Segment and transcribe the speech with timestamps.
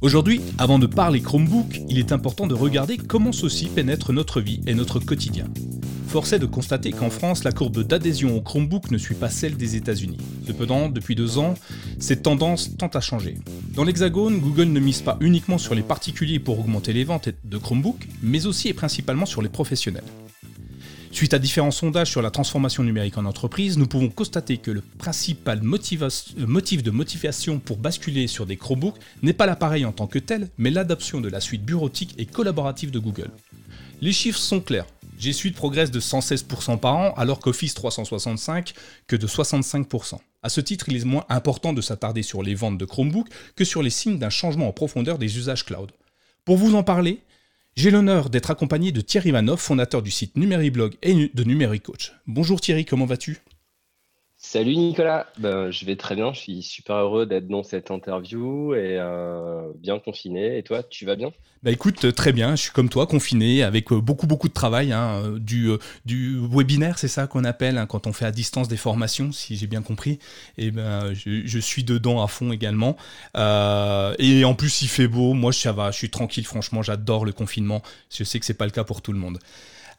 [0.00, 4.60] Aujourd'hui, avant de parler Chromebook, il est important de regarder comment ceci pénètre notre vie
[4.68, 5.46] et notre quotidien.
[6.06, 9.56] Force est de constater qu'en France, la courbe d'adhésion au Chromebook ne suit pas celle
[9.56, 10.18] des États-Unis.
[10.46, 11.54] Cependant, depuis deux ans,
[11.98, 13.38] cette tendance tend à changer.
[13.74, 17.58] Dans l'Hexagone, Google ne mise pas uniquement sur les particuliers pour augmenter les ventes de
[17.58, 20.04] Chromebook, mais aussi et principalement sur les professionnels.
[21.10, 24.82] Suite à différents sondages sur la transformation numérique en entreprise, nous pouvons constater que le
[24.82, 30.06] principal euh, motif de motivation pour basculer sur des Chromebooks n'est pas l'appareil en tant
[30.06, 33.30] que tel, mais l'adoption de la suite bureautique et collaborative de Google.
[34.00, 34.86] Les chiffres sont clairs.
[35.18, 38.72] G Suite progresse de 116% par an, alors qu'Office 365
[39.08, 40.18] que de 65%.
[40.44, 43.64] À ce titre, il est moins important de s'attarder sur les ventes de Chromebook que
[43.64, 45.90] sur les signes d'un changement en profondeur des usages cloud.
[46.44, 47.20] Pour vous en parler,
[47.78, 52.12] j'ai l'honneur d'être accompagné de Thierry Vanov, fondateur du site Numériblog et de Numéricoach.
[52.26, 53.38] Bonjour Thierry, comment vas-tu?
[54.40, 58.72] Salut Nicolas, ben, je vais très bien, je suis super heureux d'être dans cette interview
[58.72, 60.56] et euh, bien confiné.
[60.58, 61.32] Et toi, tu vas bien?
[61.64, 64.92] Bah écoute, très bien, je suis comme toi, confiné, avec euh, beaucoup beaucoup de travail,
[64.92, 68.76] hein, euh, du, webinaire, c'est ça qu'on appelle, hein, quand on fait à distance des
[68.76, 70.20] formations, si j'ai bien compris.
[70.56, 72.96] Et ben, je, suis dedans à fond également.
[73.34, 77.32] et en plus, il fait beau, moi ça va, je suis tranquille, franchement, j'adore le
[77.32, 77.82] confinement.
[78.08, 79.40] Je sais que c'est pas le cas pour tout le monde.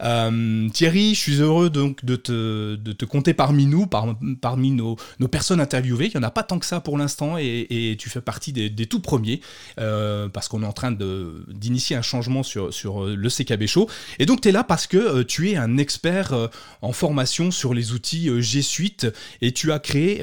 [0.02, 4.96] Euh, Thierry, je suis heureux donc de te, de te compter parmi nous, parmi nos,
[5.30, 6.06] personnes interviewées.
[6.14, 8.86] Il n'y en a pas tant que ça pour l'instant et, tu fais partie des,
[8.86, 9.42] tout premiers
[9.80, 13.90] euh, parce qu'on est en train d'initier un changement sur, sur euh, le CKB Show.
[14.20, 16.50] Et donc tu es là parce que tu es un expert
[16.82, 19.08] en formation sur les outils G Suite
[19.42, 20.22] et tu as créé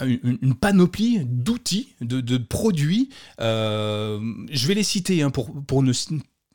[0.00, 3.10] une, panoplie d'outils, de, de, produits.
[3.38, 5.92] je vais les citer hein, pour, pour ne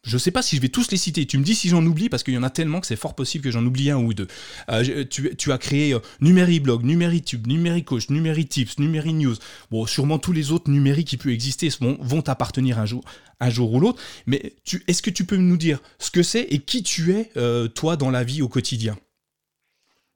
[0.03, 1.25] je sais pas si je vais tous les citer.
[1.25, 3.15] Tu me dis si j'en oublie parce qu'il y en a tellement que c'est fort
[3.15, 4.27] possible que j'en oublie un ou deux.
[4.69, 9.35] Euh, tu, as créé euh, Numériblog, Numéritube, Numéricoach, Numéritips, Numérinews.
[9.71, 13.03] Bon, sûrement tous les autres numériques qui peuvent exister vont, t'appartenir un jour,
[13.41, 14.01] un jour ou l'autre.
[14.25, 14.53] Mais
[14.87, 17.97] est-ce que tu peux nous dire ce que c'est et qui tu es, euh, toi,
[17.97, 18.97] dans la vie au quotidien?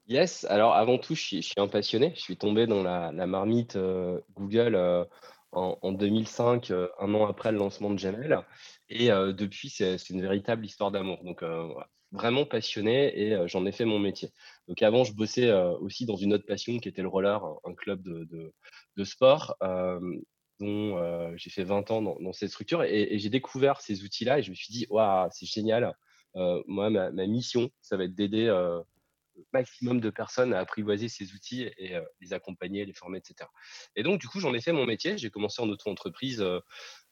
[0.06, 2.12] Yes, alors avant tout, je suis, un passionné.
[2.16, 3.78] Je suis tombé dans la, marmite
[4.34, 4.76] Google
[5.52, 8.38] en, en, 2005, un an après le lancement de Gmail.
[8.88, 11.22] Et depuis, c'est une véritable histoire d'amour.
[11.24, 11.42] Donc,
[12.12, 14.30] vraiment passionné et j'en ai fait mon métier.
[14.68, 18.02] Donc, avant, je bossais aussi dans une autre passion qui était le roller, un, club
[18.02, 19.56] de, sport
[20.60, 22.82] dont j'ai fait 20 ans dans, cette structure.
[22.84, 25.94] Et, j'ai découvert ces outils-là et je me suis dit, waouh, c'est génial.
[26.34, 28.84] moi, ma, mission, ça va être d'aider le
[29.52, 33.48] maximum de personnes à apprivoiser ces outils et les accompagner, les former, etc.
[33.96, 35.18] Et donc, du coup, j'en ai fait mon métier.
[35.18, 36.44] J'ai commencé en auto-entreprise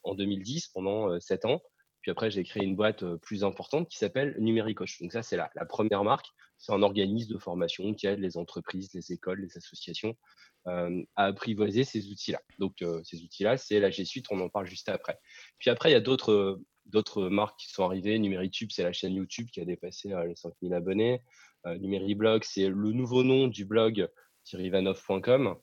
[0.02, 1.60] en 2010 pendant 7 ans.
[2.02, 5.00] Puis après, j'ai créé une boîte plus importante qui s'appelle Numéricoche.
[5.00, 6.26] Donc ça, c'est la, première marque.
[6.58, 10.16] C'est un organisme de formation qui aide les entreprises, les écoles, les associations
[10.64, 12.40] à apprivoiser ces outils-là.
[12.58, 15.18] Donc ces outils-là, c'est la G Suite, on en parle juste après.
[15.58, 18.18] Puis après, il y a d'autres d'autres marques qui sont arrivées.
[18.18, 21.22] Numéritube, c'est la chaîne YouTube qui a dépassé les 5000 abonnés.
[21.64, 24.08] Numériblog, c'est le nouveau nom du blog
[24.44, 25.56] thierryvanov.com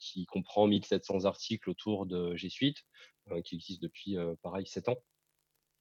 [0.00, 2.78] qui comprend 1700 articles autour de G Suite.
[3.32, 4.96] Euh, qui existe depuis, euh, pareil, 7 ans.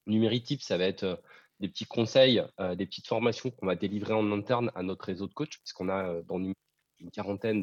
[0.08, 1.16] Numéritype, ça va être euh,
[1.60, 2.42] des petits conseils,
[2.78, 6.22] des petites formations qu'on va délivrer en interne à notre réseau de coachs, puisqu'on a
[6.22, 6.54] dans une,
[7.12, 7.62] quarantaine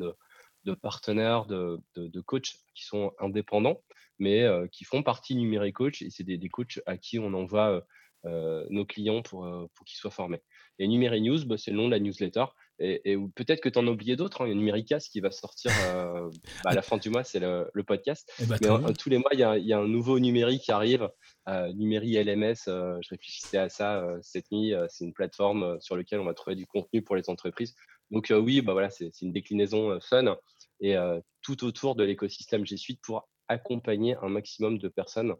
[0.64, 1.80] de, partenaires, de,
[2.26, 3.82] coachs qui sont indépendants,
[4.18, 7.86] mais qui font partie Numéricoach, et c'est des, coachs à qui on envoie
[8.24, 10.42] nos clients pour qu'ils soient formés.
[10.78, 12.44] Et Numérinews, bah, c'est le nom de la newsletter.
[12.78, 14.42] Et, peut-être que tu en as oublié d'autres.
[14.42, 14.46] Hein.
[14.46, 16.28] Il y a Numéricas qui va sortir euh,
[16.62, 18.30] bah, à la fin du mois, c'est le, podcast.
[18.40, 21.08] Eh ben, Mais tous les mois, il y, a, un nouveau numérique qui arrive.
[21.48, 24.74] Euh, Numéri LMS, euh, je réfléchissais à ça euh, cette nuit.
[24.88, 27.74] c'est une plateforme sur laquelle on va trouver du contenu pour les entreprises.
[28.10, 30.36] Donc oui, bah, voilà, c'est une déclinaison fun
[30.80, 30.94] et
[31.42, 35.34] tout autour de l'écosystème G Suite pour accompagner un maximum de personnes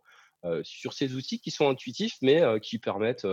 [0.63, 3.27] sur ces outils qui sont intuitifs, mais qui permettent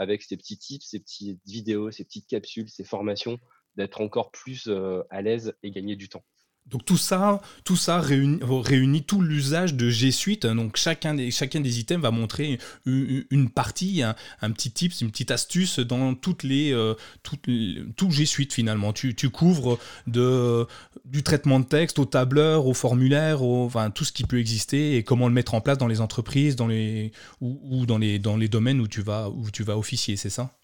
[0.00, 3.38] avec ces petits tips, ces petites vidéos, ces petites capsules, ces formations,
[3.76, 4.70] d'être encore plus
[5.10, 6.24] à l'aise et gagner du temps.
[6.70, 10.46] Donc tout ça, tout ça réunit, tout l'usage de G Suite.
[10.46, 15.30] Donc chacun des, chacun des items va montrer une, partie, un, petit tips, une petite
[15.30, 18.92] astuce dans toutes les, euh, tout G Suite finalement.
[18.92, 24.38] Tu, couvres du traitement de texte au tableur, au formulaire, enfin tout ce qui peut
[24.38, 28.18] exister et comment le mettre en place dans les entreprises, dans les ou, dans les
[28.18, 29.28] domaines où tu vas
[29.76, 30.59] officier, c'est ça?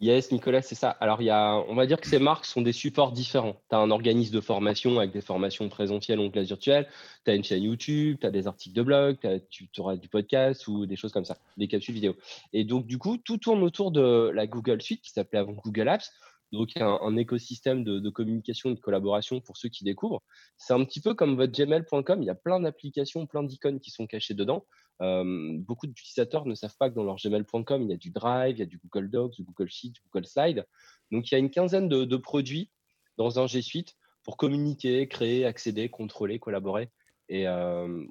[0.00, 0.88] Yes, Nicolas, c'est ça.
[0.88, 3.60] Alors, y a, on va dire que ces marques sont des supports différents.
[3.68, 6.88] Tu as un organisme de formation avec des formations présentielles en classe virtuelle,
[7.26, 9.18] tu as une chaîne YouTube, tu as des articles de blog,
[9.50, 12.16] tu auras du podcast ou des choses comme ça, des capsules vidéo.
[12.54, 15.90] Et donc, du coup, tout tourne autour de la Google Suite qui s'appelait avant Google
[15.90, 16.10] Apps,
[16.50, 20.22] donc un, écosystème de, communication et de collaboration pour ceux qui découvrent.
[20.56, 23.90] C'est un petit peu comme votre gmail.com, il y a plein d'applications, plein d'icônes qui
[23.90, 24.64] sont cachées dedans.
[25.00, 28.60] Beaucoup d'utilisateurs ne savent pas que dans leur gmail.com, il y a du Drive, il
[28.60, 30.66] y a du Google Docs, du Google Sheets, du Google Slide.
[31.10, 32.70] Donc il y a une quinzaine de, produits
[33.16, 36.90] dans un G Suite pour communiquer, créer, accéder, contrôler, collaborer.
[37.28, 37.44] Et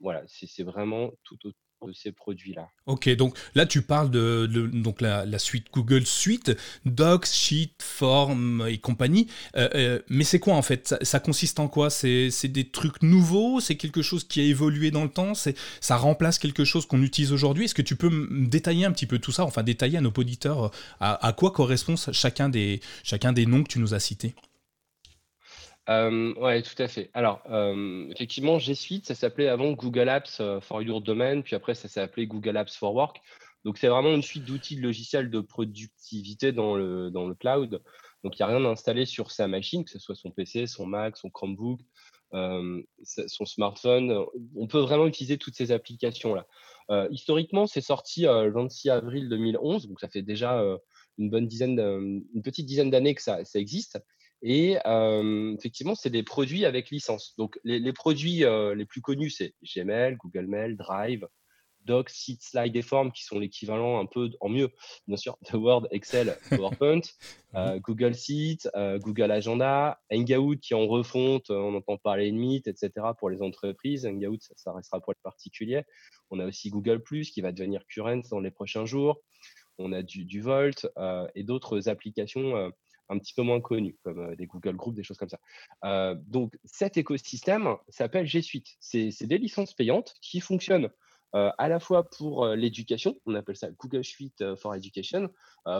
[0.01, 1.37] voilà, c'est vraiment tout,
[1.87, 2.69] de ces produits-là.
[2.85, 6.55] Ok, donc là tu parles de, donc la, suite Google Suite,
[6.85, 9.27] Docs, Sheet, Form et compagnie.
[9.55, 10.95] Euh, euh, mais c'est quoi en fait?
[11.01, 11.89] Ça, consiste en quoi?
[11.89, 13.59] C'est des trucs nouveaux?
[13.59, 15.33] C'est quelque chose qui a évolué dans le temps?
[15.33, 17.65] Ça remplace quelque chose qu'on utilise aujourd'hui?
[17.65, 19.43] Est-ce que tu peux détailler un petit peu tout ça?
[19.43, 23.63] Enfin détailler à nos auditeurs euh, à, à quoi correspond chacun des, chacun des noms
[23.63, 24.35] que tu nous as cités
[25.89, 27.09] euh, ouais, tout à fait.
[27.13, 31.55] Alors, euh, effectivement, G Suite, ça s'appelait avant Google Apps euh, for Your Domain, puis
[31.55, 33.19] après, ça s'est appelé Google Apps for Work.
[33.65, 37.81] Donc, c'est vraiment une suite d'outils de logiciels de productivité dans le, dans le cloud.
[38.23, 40.67] Donc, il n'y a rien à installer sur sa machine, que ce soit son PC,
[40.67, 41.79] son Mac, son Chromebook,
[42.31, 44.25] son smartphone.
[44.55, 46.45] On peut vraiment utiliser toutes ces applications-là.
[47.11, 50.61] historiquement, c'est sorti le 26 avril 2011, donc ça fait déjà
[51.17, 53.99] une bonne dizaine, une petite dizaine d'années que ça existe.
[54.41, 54.77] Et
[55.57, 57.35] effectivement, c'est des produits avec licence.
[57.37, 58.43] Donc, les, produits
[58.75, 61.27] les plus connus, c'est Gmail, Google Mail, Drive,
[61.85, 64.69] Docs, Sheets, Slide et Form, qui sont l'équivalent un peu en mieux,
[65.07, 67.01] bien sûr, de Word, Excel, PowerPoint,
[67.53, 68.69] mmh Google Sheets,
[68.99, 72.91] Google Agenda, Hangout qui en refonte, on entend parler de Meet, etc.
[73.17, 74.05] pour les entreprises.
[74.05, 75.83] Hangout, ça, ça, restera pour les particuliers.
[76.29, 79.19] On a aussi Google Plus qui va devenir Current dans les prochains jours.
[79.79, 80.87] On a du, du Volt
[81.35, 82.71] et d'autres applications
[83.09, 85.39] un petit peu moins connus, comme euh, des Google Groups, des choses comme ça.
[85.83, 88.75] Euh, donc, cet écosystème s'appelle G Suite.
[88.79, 90.89] C'est des licences payantes qui fonctionnent
[91.35, 95.29] euh, à la fois pour l'éducation, on appelle ça Google Suite for Education,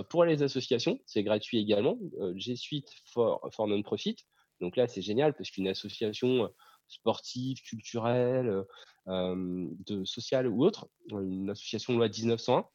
[0.09, 1.97] pour les associations, c'est gratuit également,
[2.35, 4.17] G Suite for, Non-Profit.
[4.61, 6.53] Donc là, c'est génial parce qu'une association
[6.87, 8.63] sportive, culturelle,
[10.03, 12.67] sociale ou autre, une association loi 1901,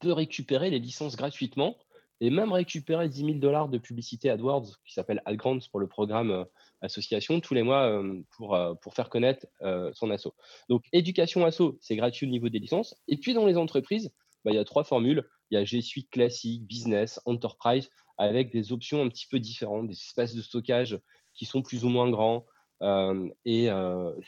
[0.00, 1.78] peut récupérer les licences gratuitement
[2.20, 6.30] et même récupérer 10 000 dollars de publicité AdWords, qui s'appelle AdGrants pour le programme
[6.30, 6.44] euh,
[6.80, 9.46] association, tous les mois euh, pour, euh, pour faire connaître
[9.94, 10.28] son asso.
[10.68, 12.96] Donc, éducation asso, c'est gratuit au niveau des licences.
[13.08, 14.12] Et puis, dans les entreprises,
[14.44, 15.24] bah, il y a trois formules.
[15.50, 19.86] Il y a G Suite classique, business, enterprise, avec des options un petit peu différentes,
[19.86, 20.98] des espaces de stockage
[21.34, 22.44] qui sont plus ou moins grands.
[23.44, 23.68] et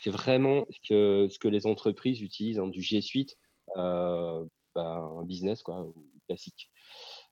[0.01, 3.37] c'est vraiment ce que, ce que les entreprises utilisent, hein, du G Suite,
[3.75, 5.85] bah, un business quoi,
[6.27, 6.71] classique.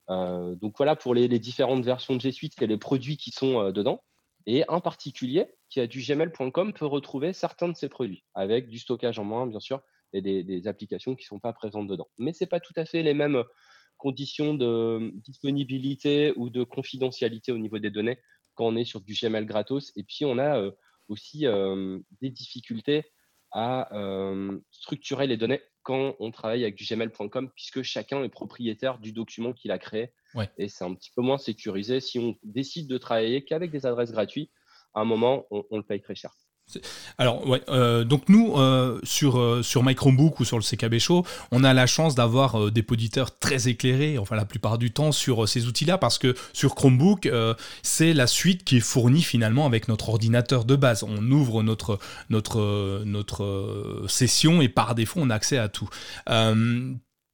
[0.09, 3.59] Euh, donc voilà pour les, différentes versions de G Suite et les produits qui sont
[3.59, 4.03] euh, dedans.
[4.45, 8.79] Et un particulier qui a du gmail.com peut retrouver certains de ces produits avec du
[8.79, 9.81] stockage en moins, bien sûr,
[10.13, 12.07] et des, applications qui ne sont pas présentes dedans.
[12.17, 13.43] Mais ce n'est pas tout à fait les mêmes
[13.97, 18.17] conditions de disponibilité ou de confidentialité au niveau des données
[18.55, 19.91] quand on est sur du Gmail gratos.
[19.95, 20.71] Et puis, on a euh,
[21.09, 21.45] aussi
[22.21, 23.03] des difficultés
[23.51, 23.89] à
[24.71, 29.53] structurer les données quand on travaille avec du gmail.com, puisque chacun est propriétaire du document
[29.53, 30.13] qu'il a créé.
[30.59, 31.99] Et c'est un petit peu moins sécurisé.
[31.99, 34.51] Si on décide de travailler qu'avec des adresses gratuites,
[34.93, 36.31] à un moment, on le paye très cher.
[37.17, 41.25] Alors, ouais, euh, donc nous, euh, sur, euh, My Chromebook ou sur le CKB Show,
[41.51, 45.47] on a la chance d'avoir des auditeurs très éclairés, enfin la plupart du temps, sur
[45.47, 47.29] ces outils-là, parce que sur Chromebook,
[47.83, 51.03] c'est la suite qui est fournie finalement avec notre ordinateur de base.
[51.03, 51.99] On ouvre notre,
[52.29, 55.89] notre, notre session et par défaut, on a accès à tout.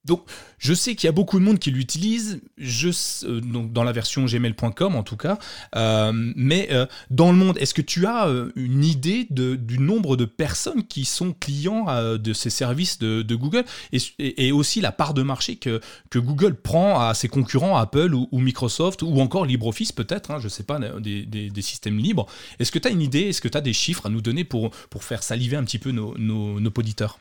[0.06, 0.24] Donc,
[0.60, 2.42] je sais qu'il y a beaucoup de monde qui l'utilise,
[2.84, 5.38] euh, dans la version gmail.com en tout cas,
[5.76, 10.26] euh, mais euh, dans le monde, est-ce que tu as une idée du nombre de
[10.26, 11.86] personnes qui sont clients
[12.18, 15.82] de ces services de, Google et, aussi la part de marché que,
[16.14, 20.50] Google prend à ses concurrents Apple ou, Microsoft ou encore LibreOffice peut-être, hein, je ne
[20.50, 22.28] sais pas, des, systèmes libres.
[22.60, 24.44] Est-ce que tu as une idée, est-ce que tu as des chiffres à nous donner
[24.44, 27.20] pour, faire saliver un petit peu nos auditeurs?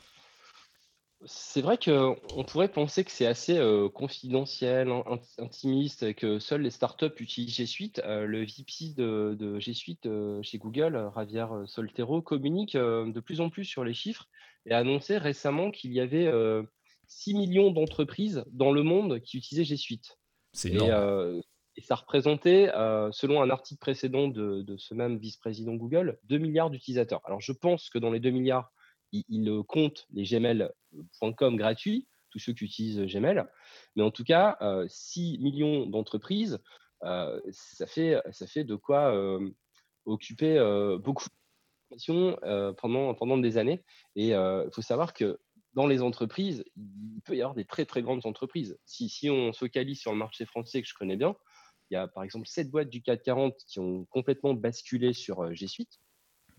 [1.27, 4.93] C'est vrai qu'on pourrait penser que c'est assez euh, confidentiel,
[5.39, 8.03] intimiste, que seules les startups utilisent G Suite.
[8.05, 13.51] Euh, le VP de, G Suite euh, chez Google, Javier Soltero, communique de plus en
[13.51, 14.29] plus sur les chiffres
[14.67, 16.31] et a annoncé récemment qu'il y avait
[17.09, 20.19] 6 millions d'entreprises dans le monde qui utilisaient G Suite.
[20.53, 21.41] C'est énorme.
[21.77, 22.71] Et, ça représentait,
[23.11, 27.21] selon un article précédent de, de ce même vice-président Google, 2 milliards d'utilisateurs.
[27.25, 28.71] Alors je pense que dans les 2 milliards,
[29.29, 33.45] il, compte les gmail.com gratuits, tous ceux qui utilisent Gmail.
[33.95, 36.59] Mais en tout cas, 6 euh, millions d'entreprises,
[37.05, 39.51] euh, ça, fait, ça fait de quoi euh,
[40.05, 40.59] occuper
[41.03, 41.29] beaucoup
[42.77, 43.85] pendant, pendant des années.
[44.17, 45.39] Et il faut savoir que
[45.75, 48.77] dans les entreprises, il peut y avoir des très très grandes entreprises.
[48.85, 51.37] Si, si on se focalise sur le marché français que je connais bien,
[51.91, 55.55] il y a par exemple sept boîtes du CAC 40 qui ont complètement basculé sur
[55.55, 56.01] G Suite.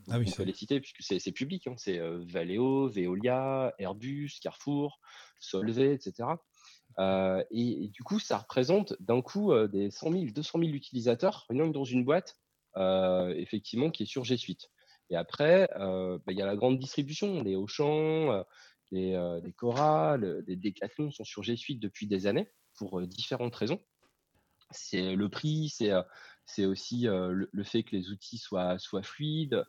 [0.10, 1.68] Ah oui, on peut les citer puisque c'est public.
[1.68, 1.76] Hein.
[1.78, 5.00] C'est Valeo, Veolia, Airbus, Carrefour,
[5.40, 6.30] Solvay, etc.
[7.52, 11.74] et, du coup, ça représente d'un coup des 100 000, 200 000 utilisateurs, rien que
[11.74, 12.38] dans une boîte,
[12.76, 14.70] effectivement, qui est sur G Suite.
[15.10, 18.44] Et après, bah, il y a la grande distribution, les Auchan,
[18.92, 23.82] les, les Cora, les Decathlon sont sur G Suite depuis des années pour différentes raisons.
[24.72, 25.92] C'est le prix, c'est
[26.60, 29.66] aussi le, fait que les outils soient, soient fluides,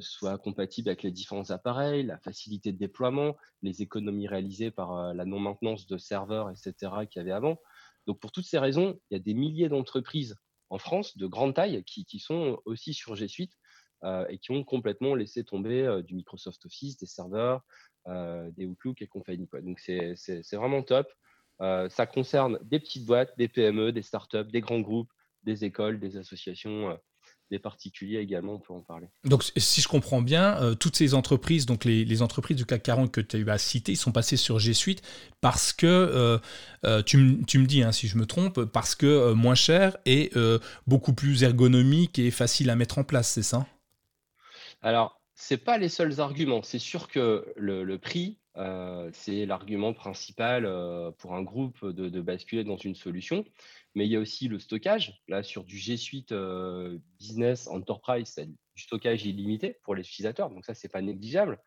[0.00, 5.24] soient compatibles avec les différents appareils, la facilité de déploiement, les économies réalisées par la
[5.24, 6.74] non-maintenance de serveurs, etc.,
[7.10, 7.58] qu'il y avait avant.
[8.06, 10.36] Donc, pour toutes ces raisons, il y a des milliers d'entreprises
[10.70, 13.52] en France de grande taille qui, sont aussi sur G Suite
[14.28, 17.62] et qui ont complètement laissé tomber du Microsoft Office, des serveurs,
[18.06, 19.48] des Outlook et compagnie.
[19.48, 19.60] Quoi.
[19.62, 20.16] Donc c'est
[20.52, 21.08] vraiment top.
[21.60, 25.10] ça concerne des petites boîtes, des PME, des startups, des grands groupes,
[25.46, 26.98] des écoles, des associations
[27.50, 29.06] des particuliers également, on peut en parler.
[29.24, 33.20] Donc, si je comprends bien, toutes ces entreprises, donc les, entreprises du CAC 40 que
[33.20, 35.02] tu as citées, ils sont passées sur G Suite
[35.40, 36.40] parce que,
[37.06, 40.32] tu, me dis hein, si je me trompe, parce que moins cher et
[40.88, 43.64] beaucoup plus ergonomique et facile à mettre en place, c'est ça?
[44.82, 46.62] Alors, ce n'est pas les seuls arguments.
[46.62, 52.64] C'est sûr que le, prix, euh, c'est l'argument principal euh, pour un groupe de, basculer
[52.64, 53.44] dans une solution.
[53.96, 55.20] Mais il y a aussi le stockage.
[55.26, 60.50] Là, sur du G Suite euh, Business Enterprise, c'est du stockage illimité pour les utilisateurs.
[60.50, 61.58] Donc ça, ce n'est pas négligeable.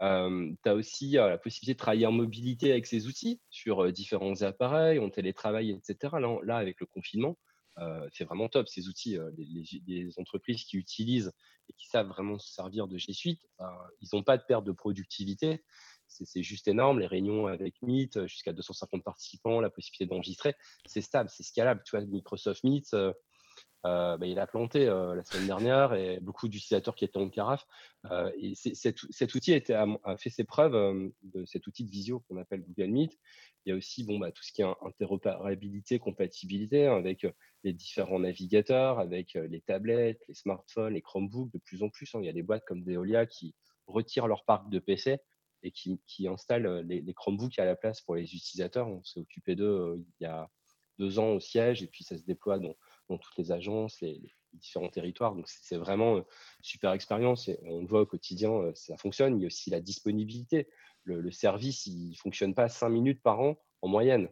[0.00, 4.98] tu as aussi la possibilité de travailler en mobilité avec ces outils sur différents appareils,
[4.98, 6.14] en télétravail, etc.
[6.42, 7.36] là avec le confinement,
[7.78, 9.18] euh, c'est vraiment top ces outils.
[9.18, 11.32] Euh, les, entreprises qui utilisent
[11.68, 14.64] et qui savent vraiment se servir de G Suite, ben, ils n'ont pas de perte
[14.64, 15.62] de productivité.
[16.08, 17.00] C'est juste énorme.
[17.00, 20.54] Les réunions avec Meet, euh, jusqu'à 250 participants, la possibilité d'enregistrer,
[20.86, 21.82] c'est stable, c'est scalable.
[21.84, 22.94] Tu vois, Microsoft Meet,
[23.84, 27.64] ben, il a planté la semaine dernière et beaucoup d'utilisateurs qui étaient en carafe.
[28.36, 31.12] et cet, outil a, fait ses preuves
[31.44, 33.18] cet outil de visio qu'on appelle Google Meet.
[33.64, 37.26] Il y a aussi bon, bah, tout ce qui est interopérabilité, compatibilité hein, avec
[37.62, 41.52] les différents navigateurs, avec les tablettes, les smartphones, les Chromebooks.
[41.52, 42.20] De plus en plus, hein.
[42.22, 43.54] il y a des boîtes comme Veolia qui
[43.86, 45.18] retirent leur parc de PC
[45.66, 48.88] et qui, installent les, Chromebooks à la place pour les utilisateurs.
[48.88, 50.48] On s'est occupé d'eux il y a
[50.98, 52.74] deux ans au siège et puis ça se déploie dans,
[53.08, 54.20] toutes les agences, les,
[54.54, 55.34] différents territoires.
[55.34, 56.24] Donc c'est vraiment une
[56.62, 59.38] super expérience et on le voit au quotidien, ça fonctionne.
[59.38, 60.68] Il y a aussi la disponibilité
[61.06, 64.28] le, service, il fonctionne pas cinq minutes par an en moyenne,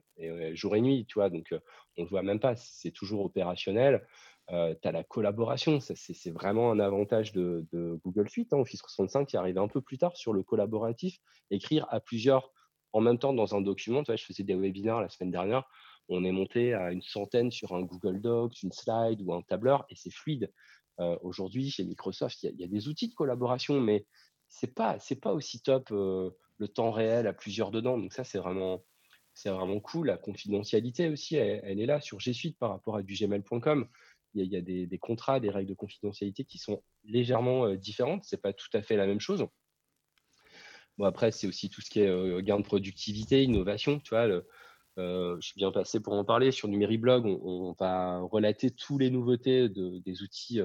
[0.53, 1.49] jour et nuit, tu vois, donc
[1.97, 4.07] on ne le voit même pas, c'est toujours opérationnel.
[4.49, 4.55] Tu
[4.89, 7.67] as la collaboration, c'est vraiment un avantage de,
[8.05, 11.19] Google Suite, hein, Office 365 qui arrive un peu plus tard sur le collaboratif,
[11.51, 12.53] écrire à plusieurs
[12.93, 14.03] en même temps dans un document.
[14.07, 15.65] Je faisais des webinaires la semaine dernière,
[16.09, 19.87] on est monté à une centaine sur un Google Docs, une slide ou un tableur,
[19.89, 20.53] et c'est fluide.
[21.23, 24.07] Aujourd'hui, chez Microsoft, il y, a des outils de collaboration, mais
[24.49, 27.99] c'est pas pas aussi top le temps réel à plusieurs dedans.
[27.99, 28.85] Donc ça, c'est vraiment,
[29.33, 30.07] c'est vraiment cool.
[30.07, 33.89] La confidentialité aussi, elle, est là sur G Suite par rapport à du gmail.com.
[34.35, 38.25] Il y a, des, contrats, des règles de confidentialité qui sont légèrement euh, différentes.
[38.25, 39.47] C'est pas tout à fait la même chose.
[40.99, 44.01] Bon, après, c'est aussi tout ce qui est euh, gain de productivité, innovation.
[44.01, 44.29] Tu vois,
[44.99, 46.51] euh, je suis bien passé pour en parler.
[46.51, 50.61] Sur Numériblog, on, on va relater toutes les nouveautés de, des outils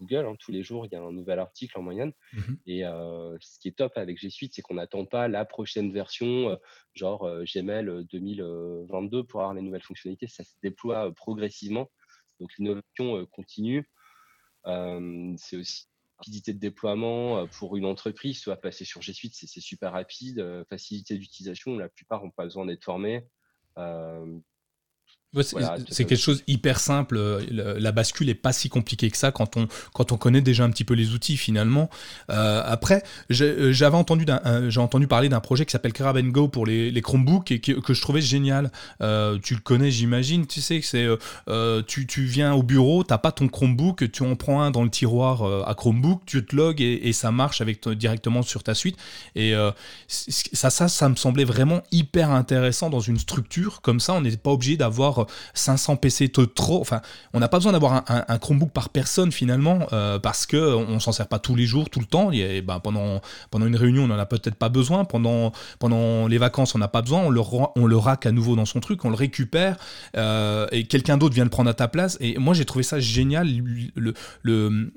[0.00, 0.26] Google.
[0.26, 2.12] Hein, tous les jours, il y a un nouvel article en moyenne.
[2.34, 5.90] Mmh et ce qui est top avec G Suite, c'est qu'on n'attend pas la prochaine
[5.90, 6.58] version,
[6.92, 10.26] genre Gmail 2022 pour avoir les nouvelles fonctionnalités.
[10.26, 11.90] Ça se déploie progressivement.
[12.40, 13.88] Donc l'innovation continue.
[14.64, 15.88] c'est aussi
[16.18, 20.64] rapidité de déploiement pour une entreprise, soit passer sur G Suite, c'est super rapide.
[20.68, 23.26] facilité d'utilisation, la plupart n'ont pas besoin d'être formés
[25.42, 27.16] c'est quelque chose hyper simple.
[27.16, 27.40] Euh,
[27.78, 30.70] la bascule est pas si compliquée que ça quand on, quand on connaît déjà un
[30.70, 31.90] petit peu les outils finalement.
[32.30, 33.02] Euh, après,
[33.40, 34.26] euh, j'avais entendu,
[34.68, 37.72] j'ai entendu parler d'un projet qui s'appelle Grab Go pour les, les Chromebooks et que,
[37.72, 38.70] que, je trouvais génial.
[39.42, 40.46] tu le connais, j'imagine.
[40.46, 41.08] Tu sais que c'est,
[41.86, 44.90] tu, tu, viens au bureau, t'as pas ton Chromebook, tu en prends un dans le
[44.90, 48.96] tiroir à Chromebook, tu te logs et, et ça marche avec directement sur ta suite.
[49.34, 49.54] Et
[50.08, 54.14] ça, ça, ça me semblait vraiment hyper intéressant dans une structure comme ça.
[54.14, 55.23] On n'est pas obligé d'avoir
[55.54, 56.80] 500 PC trop.
[56.80, 57.00] Enfin,
[57.32, 61.12] on n'a pas besoin d'avoir un, Chromebook par personne finalement, euh, parce que on s'en
[61.12, 62.30] sert pas tous les jours, tout le temps.
[62.32, 65.04] Et, ben, pendant, pendant une réunion, on n'en a peut-être pas besoin.
[65.04, 67.20] Pendant, pendant les vacances, on n'a pas besoin.
[67.20, 67.40] On le,
[67.76, 69.76] on le rack à nouveau dans son truc, on le récupère,
[70.16, 72.16] euh, et quelqu'un d'autre vient le prendre à ta place.
[72.20, 73.48] Et moi, j'ai trouvé ça génial,
[73.94, 74.92] le, le,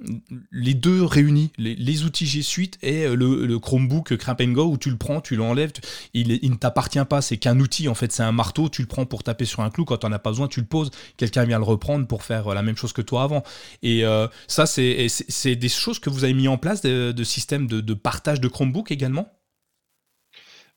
[0.51, 4.97] les deux réunis, les, outils G Suite et le, Chromebook Crap Go, où tu le
[4.97, 5.71] prends, tu l'enlèves,
[6.13, 8.87] il, il ne t'appartient pas, c'est qu'un outil, en fait, c'est un marteau, tu le
[8.87, 10.91] prends pour taper sur un clou quand on a as pas besoin, tu le poses,
[11.17, 13.43] quelqu'un vient le reprendre pour faire la même chose que toi avant.
[13.81, 14.03] Et
[14.47, 18.47] ça, c'est des choses que vous avez mis en place, de, systèmes de, partage de
[18.47, 19.31] Chromebook également?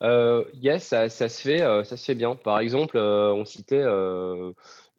[0.03, 2.35] Yes, ça, se fait, ça se fait bien.
[2.37, 3.85] Par exemple, on citait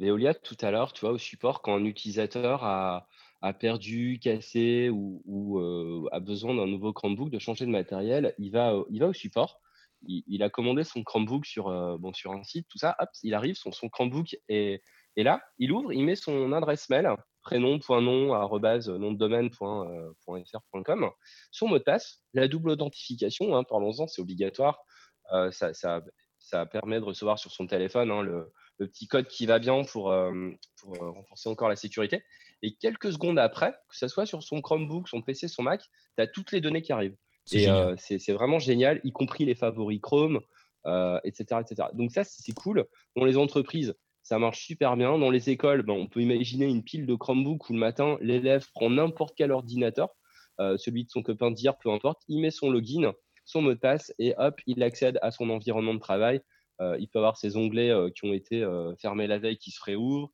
[0.02, 3.08] Veolia tout à l'heure, tu vois, au support, quand un utilisateur a,
[3.60, 8.74] perdu, cassé ou, euh, a besoin d'un nouveau Chromebook, de changer de matériel, il va,
[8.90, 9.62] il va au support.
[10.04, 13.34] Il, a commandé son Chromebook sur, euh, bon, sur un site, tout ça, hop, il
[13.34, 14.82] arrive, son, son Chromebook est,
[15.16, 21.10] là, il ouvre, il met son adresse mail, prénom.nom, arrobase, nom de domaine.fr.com,
[21.52, 24.80] son mot de passe, la double authentification, hein, parlons-en, c'est obligatoire,
[25.34, 26.02] euh, ça, ça,
[26.40, 29.84] ça, permet de recevoir sur son téléphone hein, le, le, petit code qui va bien
[29.84, 30.14] pour,
[30.82, 32.24] pour renforcer encore la sécurité.
[32.64, 35.84] Et quelques secondes après, que ce soit sur son Chromebook, son PC, son Mac,
[36.18, 37.18] tu as toutes les données qui arrivent.
[37.52, 40.42] Et euh, c'est vraiment génial, y compris les favoris Chrome,
[40.86, 41.90] euh, etc., etc.
[41.94, 42.86] Donc ça, c'est cool.
[43.16, 45.18] Dans les entreprises, ça marche super bien.
[45.18, 48.66] Dans les écoles, ben, on peut imaginer une pile de Chromebook où le matin, l'élève
[48.74, 50.10] prend n'importe quel ordinateur,
[50.60, 53.14] euh, celui de son copain d'hier, peu importe, il met son login,
[53.46, 56.42] son mot de passe et hop, il accède à son environnement de travail.
[57.00, 58.66] il peut avoir ses onglets qui ont été
[59.00, 60.32] fermés la veille qui se réouvrent.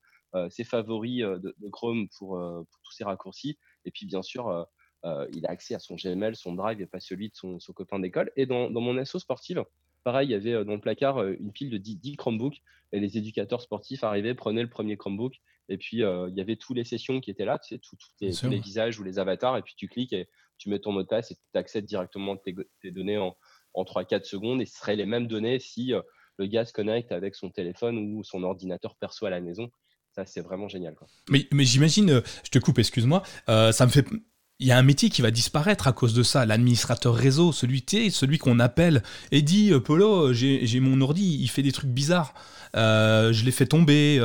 [0.50, 2.40] Ses favoris de, Chrome pour,
[2.84, 3.58] tous ses raccourcis.
[3.86, 4.68] Et puis, bien sûr,
[5.04, 8.32] il a accès à son Gmail, son Drive et pas celui de son, copain d'école.
[8.36, 9.64] Et dans, mon asso sportive,
[10.04, 12.62] pareil, il y avait dans le placard une pile de 10, Chromebooks
[12.92, 15.36] et les éducateurs sportifs arrivaient, prenaient le premier Chromebook
[15.70, 18.60] et puis il y avait toutes les sessions qui étaient là, tu sais, tous les,
[18.60, 20.28] visages ou les avatars et puis tu cliques et
[20.58, 23.36] tu mets ton mot de passe et tu accèdes directement tes, tes données en,
[23.74, 25.92] en 3-4 secondes et ce seraient les mêmes données si
[26.38, 29.70] le gars se connecte avec son téléphone ou son ordinateur perso à la maison
[30.26, 30.96] c'est vraiment génial.
[31.30, 34.06] Mais, mais j'imagine, euh, je te coupe, excuse-moi, euh, ça me fait
[34.60, 37.84] il y a un métier qui va disparaître à cause de ça, l'administrateur réseau, celui,
[38.12, 42.34] celui qu'on appelle et dit euh, Polo, j'ai mon ordi, il fait des trucs bizarres,
[42.74, 44.20] je l'ai fait tomber,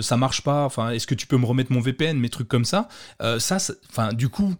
[0.00, 2.64] ça marche pas, enfin, est-ce que tu peux me remettre mon VPN, mes trucs comme
[2.64, 2.88] ça,
[3.38, 3.58] ça,
[3.90, 4.54] enfin, du coup,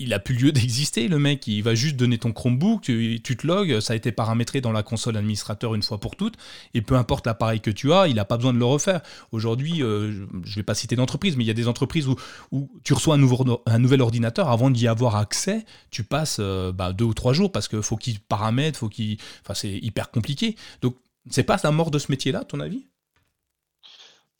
[0.00, 1.46] il a plus lieu d'exister, le mec.
[1.46, 4.82] Il va juste donner ton Chromebook, tu, te logs, ça a été paramétré dans la
[4.82, 6.34] console administrateur une fois pour toutes,
[6.74, 9.00] et peu importe l'appareil que tu as, il n'a pas besoin de le refaire.
[9.32, 12.70] Aujourd'hui, euh, je ne vais pas citer d'entreprise, mais il y a des entreprises où,
[12.82, 17.14] tu reçois un, nouvel ordinateur, avant d'y avoir accès, tu passes euh, bah, deux ou
[17.14, 20.56] trois jours parce qu'il faut qu'il paramètre, faut qu'il, enfin, c'est hyper compliqué.
[20.82, 20.96] Donc,
[21.28, 22.86] c'est pas la mort de ce métier-là, ton avis?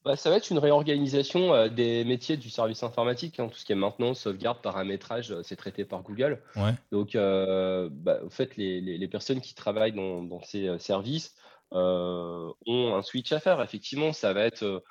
[0.05, 3.39] Bah, ça va être une réorganisation euh, des métiers du service informatique.
[3.39, 3.49] Hein.
[3.49, 6.43] tout ce qui est maintenance, sauvegarde, paramétrage, euh, c'est traité par Google.
[6.91, 11.35] Donc, euh, bah, au fait, les, personnes qui travaillent dans, ces services
[11.73, 12.55] ont
[12.97, 13.61] un switch à faire.
[13.63, 14.83] Effectivement, ça va être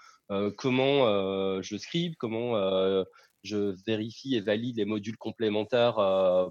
[0.57, 2.53] comment je scribe, comment
[3.43, 5.95] je vérifie et valide les modules complémentaires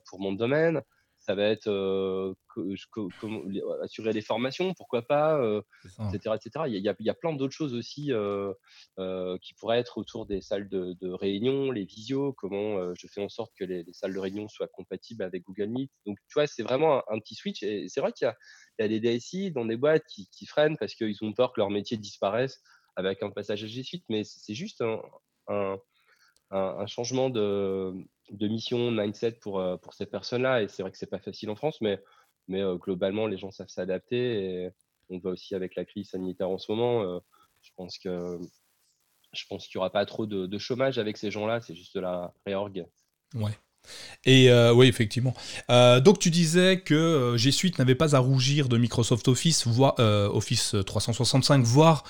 [0.06, 0.82] pour mon domaine
[1.28, 1.68] ça va être
[3.82, 5.38] assurer les formations, pourquoi pas,
[5.84, 6.64] etc., etc.
[6.68, 8.12] Il y, a, il y a plein d'autres choses aussi
[9.42, 13.52] qui pourraient être autour des salles de, réunion, les visios, comment je fais en sorte
[13.58, 15.92] que les, salles de réunion soient compatibles avec Google Meet.
[16.06, 17.62] Donc, tu vois, c'est vraiment un, petit switch.
[17.62, 18.26] Et c'est vrai qu'il
[18.78, 21.68] y, a des DSI dans des boîtes qui, freinent parce qu'ils ont peur que leur
[21.68, 22.62] métier disparaisse
[22.96, 24.82] avec un passage à G Suite, mais c'est juste
[25.48, 25.78] un
[26.50, 27.92] un, changement de,
[28.30, 30.62] de, mission, mindset pour, euh, pour ces personnes-là.
[30.62, 32.00] Et c'est vrai que c'est pas facile en France, mais,
[32.50, 34.64] euh, globalement, les gens savent s'adapter.
[34.64, 34.70] Et
[35.10, 37.18] on voit aussi avec la crise sanitaire en ce moment, euh,
[37.62, 41.60] je pense qu'il n'y aura pas trop de, chômage avec ces gens-là.
[41.60, 42.84] C'est juste de la réorg.
[43.34, 43.52] Ouais.
[44.26, 45.34] Et oui, effectivement.
[45.68, 50.74] donc tu disais que G Suite n'avait pas à rougir de Microsoft Office, voire, Office
[50.84, 52.04] 365, voire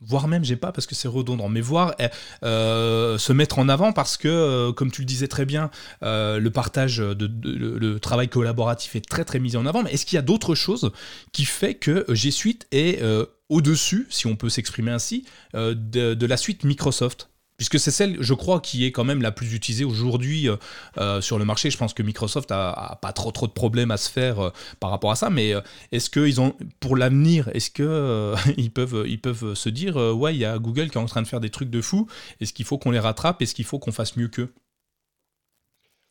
[0.00, 2.08] voire même j'ai pas parce que c'est redondant, mais voir eh,
[2.42, 5.70] euh, se mettre en avant parce que, euh, comme tu le disais très bien,
[6.02, 9.82] euh, le partage de, le, travail collaboratif est très très mis en avant.
[9.82, 10.92] Mais est-ce qu'il y a d'autres choses
[11.32, 13.02] qui fait que G Suite est
[13.48, 17.30] au-dessus, si on peut s'exprimer ainsi, de, la suite Microsoft?
[17.56, 20.56] Puisque c'est celle, je crois, qui est quand même la plus utilisée aujourd'hui euh,
[20.98, 21.70] euh, sur le marché.
[21.70, 24.90] Je pense que Microsoft a, pas trop trop de problèmes à se faire euh, par
[24.90, 25.52] rapport à ça, mais
[25.92, 30.58] est-ce qu'ils ont, pour l'avenir, est-ce que ils peuvent se dire, ouais, il y a
[30.58, 32.06] Google qui est en train de faire des trucs de fou.
[32.40, 33.42] Est-ce qu'il faut qu'on les rattrape?
[33.42, 34.52] Est-ce qu'il faut qu'on fasse mieux qu'eux?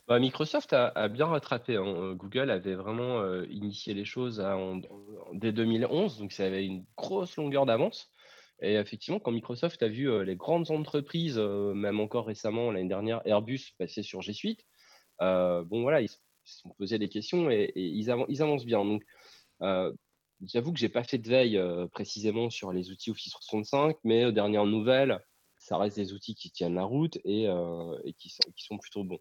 [0.07, 1.77] Bah, Microsoft a, bien rattrapé.
[1.77, 2.13] Hein.
[2.13, 4.43] Google avait vraiment initié les choses
[5.33, 8.11] dès 2011, donc ça avait une grosse longueur d'avance.
[8.61, 13.73] Et effectivement, quand Microsoft a vu les grandes entreprises, même encore récemment, l'année dernière, Airbus
[13.77, 14.65] passer sur G Suite,
[15.19, 18.85] bon voilà, ils se sont posés des questions et, ils, avancent bien.
[18.85, 19.03] Donc,
[20.41, 24.31] j'avoue que j'ai pas fait de veille précisément sur les outils Office 365, mais aux
[24.31, 25.19] dernières nouvelles,
[25.57, 27.47] ça reste des outils qui tiennent la route et,
[28.17, 29.19] qui, sont, plutôt bons.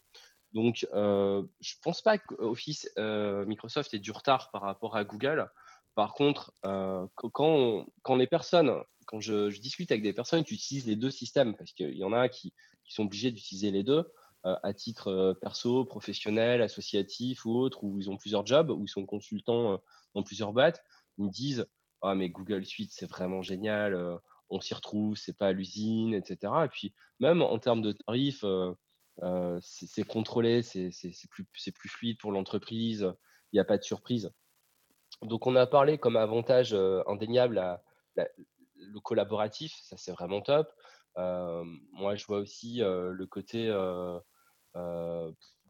[0.52, 5.50] Donc, je pense pas qu'Office Microsoft ait du retard par rapport à Google.
[5.94, 8.72] Par contre, quand, les personnes
[9.06, 12.12] quand je, discute avec des personnes qui utilisent les deux systèmes, parce qu'il y en
[12.12, 12.52] a qui,
[12.86, 14.04] sont obligés d'utiliser les deux
[14.42, 19.06] à titre perso, professionnel, associatif ou autre, où ils ont plusieurs jobs, où ils sont
[19.06, 19.80] consultants
[20.14, 20.84] dans plusieurs boîtes,
[21.16, 21.66] ils me disent
[22.02, 24.18] ah mais Google Suite c'est vraiment génial,
[24.50, 26.52] on s'y retrouve, c'est pas à l'usine, etc.
[26.66, 28.44] Et puis même en termes de tarifs,
[29.60, 30.90] c'est contrôlé, c'est
[31.30, 33.10] plus, plus fluide pour l'entreprise,
[33.52, 34.30] il n'y a pas de surprise.
[35.22, 36.74] Donc on a parlé comme avantage
[37.06, 37.82] indéniable à,
[38.92, 40.68] le collaboratif, ça c'est vraiment top.
[41.16, 43.70] moi je vois aussi le côté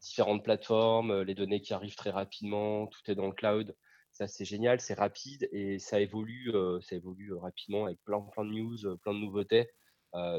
[0.01, 3.75] différentes plateformes, les données qui arrivent très rapidement, tout est dans le cloud.
[4.13, 8.51] Ça, c'est génial, c'est rapide et ça évolue, ça évolue rapidement avec plein, plein de
[8.51, 9.69] news, plein de nouveautés.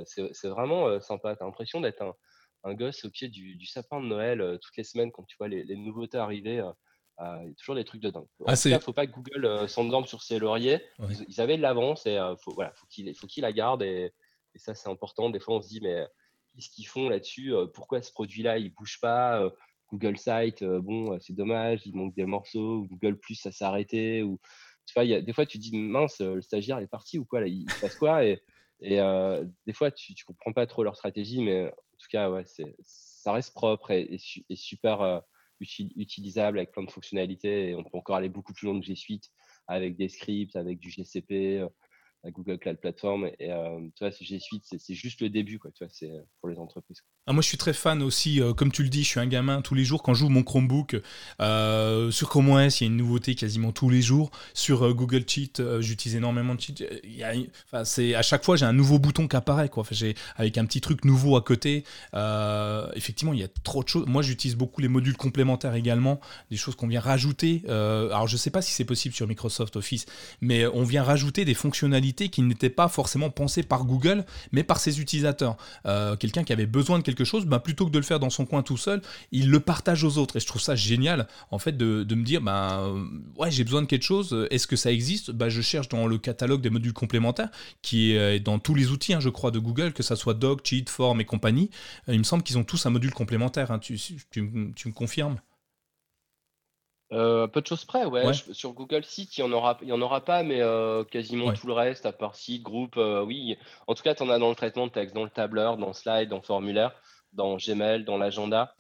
[0.06, 1.36] c'est vraiment sympa.
[1.36, 2.02] Tu as l'impression d'être
[2.64, 5.76] un, gosse au pied du, sapin de Noël toutes les semaines quand tu vois les,
[5.76, 6.64] nouveautés arriver.
[7.20, 8.28] Il y a toujours des trucs de dingue.
[8.42, 10.82] En ah, tout cas, faut pas que Google s'endorme sur ses lauriers.
[11.28, 13.84] Ils, avaient de l'avance et faut, voilà, faut qu'ils la gardent.
[13.84, 14.12] Et,
[14.54, 15.30] et ça, c'est important.
[15.30, 16.06] Des fois, on se dit, mais
[16.54, 19.50] qu'est-ce qu'ils font là-dessus Pourquoi ce produit-là, il bouge pas
[19.92, 22.86] Google Site, euh, bon, euh, c'est dommage, il manque des morceaux.
[22.90, 24.24] Google Plus, ça s'est arrêté.
[24.24, 24.40] Ou,
[24.86, 27.42] tu vois, y a, des fois, tu dis, mince, le stagiaire est parti ou quoi
[27.42, 28.42] là, il, passe quoi Et,
[28.82, 32.30] et euh, des fois, tu ne comprends pas trop leur stratégie, mais en tout cas,
[32.30, 32.44] ouais,
[32.82, 34.18] ça reste propre et,
[34.54, 35.22] super
[35.60, 37.70] utilisable avec plein de fonctionnalités.
[37.70, 39.30] Et on peut encore aller beaucoup plus loin que G Suite
[39.68, 41.66] avec des scripts, avec du GCP,
[42.32, 43.30] Google Cloud Platform.
[43.40, 45.72] Et euh, tu vois, G Suite, c'est juste le début, quoi.
[45.72, 46.10] Tu vois, c'est
[46.40, 47.04] pour les entreprises.
[47.28, 48.42] Ah, moi, je suis très fan aussi.
[48.42, 50.04] Euh, comme tu le dis, je suis un gamin tous les jours.
[50.04, 50.98] Quand j'ouvre mon Chromebook,
[51.42, 54.32] euh, sur Chrome OS, il y a une nouveauté quasiment tous les jours.
[54.54, 56.84] Sur Google Cheat, j'utilise énormément de Cheat.
[57.04, 59.82] Y a, à chaque fois, j'ai un nouveau bouton qui apparaît, quoi.
[59.82, 59.96] Enfin,
[60.36, 61.84] avec un petit truc nouveau à côté.
[62.96, 64.06] effectivement, il y a trop de choses.
[64.08, 67.64] Moi, j'utilise beaucoup les modules complémentaires également, des choses qu'on vient rajouter.
[67.68, 70.06] alors, je sais pas si c'est possible sur Microsoft Office,
[70.42, 74.80] mais on vient rajouter des fonctionnalités qui n'était pas forcément pensé par Google, mais par
[74.80, 75.58] ses utilisateurs.
[75.86, 78.30] Euh, quelqu'un qui avait besoin de quelque chose, bah, plutôt que de le faire dans
[78.30, 79.02] son coin tout seul,
[79.32, 80.38] il le partage aux autres.
[80.38, 82.90] Et je trouve ça génial, en fait, de, me dire, bah,
[83.38, 85.32] ouais, j'ai besoin de quelque chose, est-ce que ça existe?
[85.32, 87.50] Bah, Je cherche dans le catalogue des modules complémentaires,
[87.82, 90.62] qui est dans tous les outils, hein, je crois, de Google, que ça soit Doc,
[90.64, 91.70] Cheat, Form et compagnie.
[92.08, 93.72] Euh, il me semble qu'ils ont tous un module complémentaire.
[93.72, 93.80] Hein.
[93.80, 93.96] Tu
[94.42, 95.38] me confirmes?
[97.12, 98.34] Euh, peu de choses près, ouais.
[98.34, 101.54] sur Google Site, il n'y en aura, il y en aura pas, mais euh, quasiment
[101.54, 103.58] tout le reste, à part site, groupe, euh, oui.
[103.86, 105.94] En tout cas, tu en as dans le traitement de texte, dans le tableur, dans
[105.94, 106.94] slide, dans formulaire,
[107.34, 108.74] dans Gmail, dans l'agenda.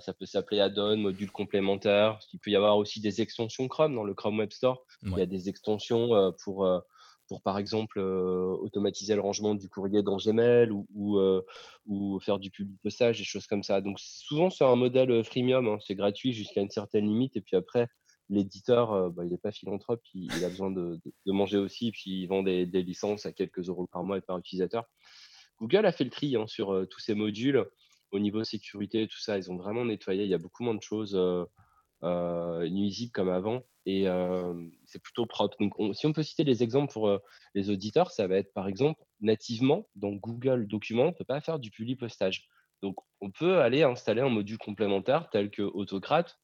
[0.00, 2.18] ça peut s'appeler add-on, module complémentaire.
[2.32, 4.82] Il peut y avoir aussi des extensions Chrome dans le Chrome Web Store.
[5.02, 6.66] Il y a des extensions pour
[7.28, 13.18] pour par exemple automatiser le rangement du courrier dans Gmail ou, faire du public postage,
[13.18, 13.80] des choses comme ça.
[13.80, 15.78] Donc souvent c'est un modèle freemium, hein.
[15.86, 17.88] c'est gratuit jusqu'à une certaine limite et puis après
[18.28, 22.42] l'éditeur, bah, il n'est pas philanthrope, il, a besoin de, manger aussi, puis il vend
[22.42, 24.84] des, des, licences à quelques euros par mois et par utilisateur.
[25.60, 27.64] Google a fait le tri hein, sur tous ces modules
[28.12, 30.24] au niveau sécurité, tout ça, ils ont vraiment nettoyé.
[30.24, 31.16] Il y a beaucoup moins de choses
[32.70, 34.06] nuisibles comme avant et
[34.84, 35.56] c'est plutôt propre.
[35.60, 37.20] Donc, si on peut citer des exemples pour
[37.54, 41.40] les auditeurs, ça va être par exemple nativement dans Google Documents, on ne peut pas
[41.40, 42.48] faire du public postage.
[42.82, 46.38] Donc, on peut aller installer un module complémentaire tel que Autocrate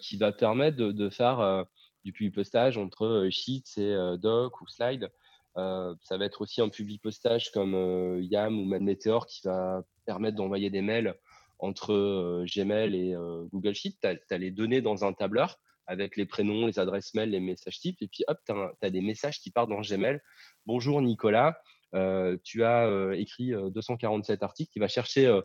[0.00, 1.66] qui va permettre de, faire
[2.04, 5.10] du public postage entre Sheets et Doc ou Slide.
[5.54, 10.70] ça va être aussi un public postage comme YAM ou MadMeteor qui va permettre d'envoyer
[10.70, 11.14] des mails
[11.60, 13.14] entre Gmail et
[13.52, 13.98] Google Sheets.
[14.02, 17.80] Tu as, les données dans un tableur avec les prénoms, les adresses mail, les messages
[17.80, 18.00] types.
[18.00, 20.20] Et puis, hop, tu as, des messages qui partent dans Gmail.
[20.64, 21.58] Bonjour Nicolas,
[21.94, 24.70] euh, tu as euh, écrit 247 euh, articles.
[24.76, 25.40] Il va chercher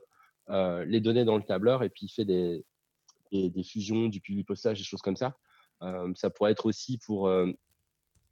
[0.50, 2.64] les données dans le tableur et puis il fait des,
[3.32, 5.36] des, fusions, du public postage, des choses comme ça.
[6.16, 7.32] ça pourrait être aussi pour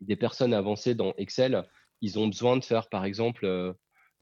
[0.02, 1.68] des personnes avancées dans Excel.
[2.02, 3.76] Ils ont besoin de faire, par exemple,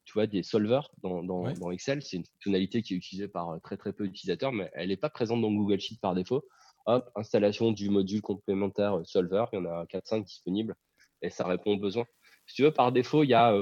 [0.06, 2.02] tu vois, des solvers dans, dans, dans Excel.
[2.02, 5.10] C'est une fonctionnalité qui est utilisée par très très peu d'utilisateurs, mais elle n'est pas
[5.10, 6.44] présente dans Google Sheet par défaut
[6.86, 10.76] hop, installation du module complémentaire euh, Solver, il y en a 4-5 disponibles
[11.22, 12.06] et ça répond aux besoins.
[12.48, 13.56] Si tu veux, par défaut, il y a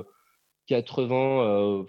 [0.67, 1.86] 80,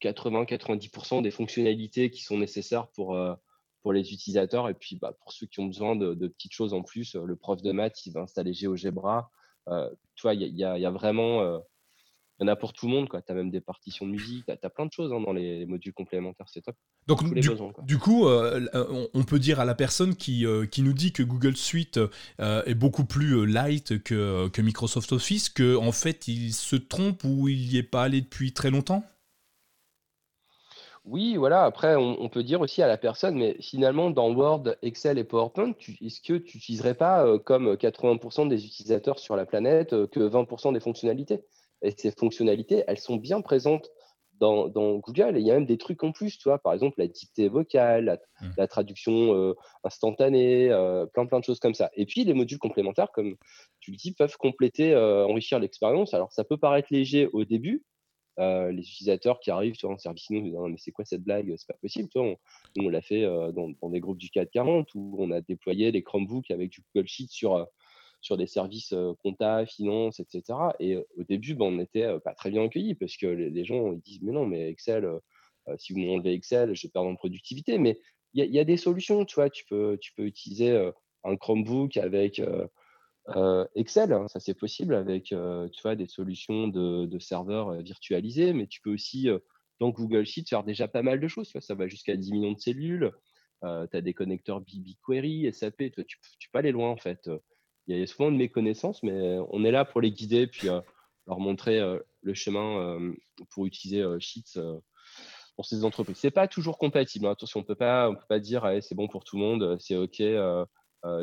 [0.00, 3.34] 80-90% euh, des fonctionnalités qui sont nécessaires pour, euh,
[3.82, 4.68] pour les utilisateurs.
[4.68, 7.60] Et puis, bah, pour ceux qui ont besoin de, petites choses en plus, le prof
[7.62, 9.30] de maths, il va installer GeoGebra.
[9.66, 11.60] tu vois, il y, y a, vraiment
[12.42, 13.08] y en a pour tout le monde.
[13.08, 15.66] Tu as même des partitions de musique, tu as, plein de choses hein, dans les,
[15.66, 16.76] modules complémentaires, c'est top.
[17.06, 17.34] Donc,
[17.84, 21.12] du, coup, euh, euh, on peut dire à la personne qui, euh, qui nous dit
[21.12, 22.00] que Google Suite
[22.38, 27.48] est beaucoup plus light que, que Microsoft Office, qu'en en fait, il se trompe ou
[27.48, 29.04] il n'y est pas allé depuis très longtemps?
[31.04, 31.64] Oui, voilà.
[31.64, 35.74] Après, on, peut dire aussi à la personne, mais finalement, dans Word, Excel et PowerPoint,
[36.00, 40.80] est-ce que tu n'utiliserais pas, comme 80% des utilisateurs sur la planète, que 20% des
[40.80, 41.42] fonctionnalités?
[41.82, 43.90] Et ces fonctionnalités, elles sont bien présentes
[44.42, 45.36] dans, Google.
[45.36, 47.48] Et il y a même des trucs en plus, tu vois, par exemple la dictée
[47.48, 48.66] vocale, la, mmh.
[48.66, 51.90] traduction euh, instantanée, euh, plein plein de choses comme ça.
[51.94, 53.36] Et puis les modules complémentaires, comme
[53.80, 56.14] tu le dis, peuvent compléter, euh, enrichir l'expérience.
[56.14, 57.84] Alors ça peut paraître léger au début.
[58.38, 61.52] les utilisateurs qui arrivent sur un service nous disent mais c'est quoi cette blague?
[61.56, 62.36] C'est pas possible toi on,
[62.80, 66.50] on l'a fait dans, dans, des groupes du 440 où on a déployé les Chromebooks
[66.50, 67.66] avec du Google Sheet sur
[68.22, 70.58] sur des services compta, finance, etc.
[70.80, 74.00] Et au début, ben, on n'était pas très bien accueillis parce que les, gens ils
[74.00, 75.06] disent mais non, mais Excel,
[75.76, 77.78] si vous m'enlevez Excel, je perds en productivité.
[77.78, 77.98] Mais
[78.34, 79.50] il y, a des solutions, tu vois.
[79.50, 80.90] Tu peux, tu peux utiliser
[81.24, 82.40] un Chromebook avec
[83.74, 88.80] Excel, hein, ça c'est possible avec tu vois, des solutions de, serveurs virtualisés, mais tu
[88.80, 89.28] peux aussi
[89.80, 91.48] dans Google Sheet faire déjà pas mal de choses.
[91.48, 93.10] Tu vois, ça va jusqu'à 10 millions de cellules.
[93.62, 97.28] tu as des connecteurs BigQuery, SAP, tu, tu, peux aller loin en fait
[97.86, 100.80] il y a souvent de méconnaissances, mais on est là pour les guider, puis euh,
[101.26, 103.12] leur montrer euh, le chemin euh,
[103.50, 104.58] pour utiliser Sheets
[105.56, 106.16] pour ces entreprises.
[106.18, 107.26] C'est pas toujours compatible.
[107.26, 107.32] Hein.
[107.32, 109.96] Attention, on peut pas, on peut pas dire c'est bon pour tout le monde, c'est
[109.96, 110.22] ok.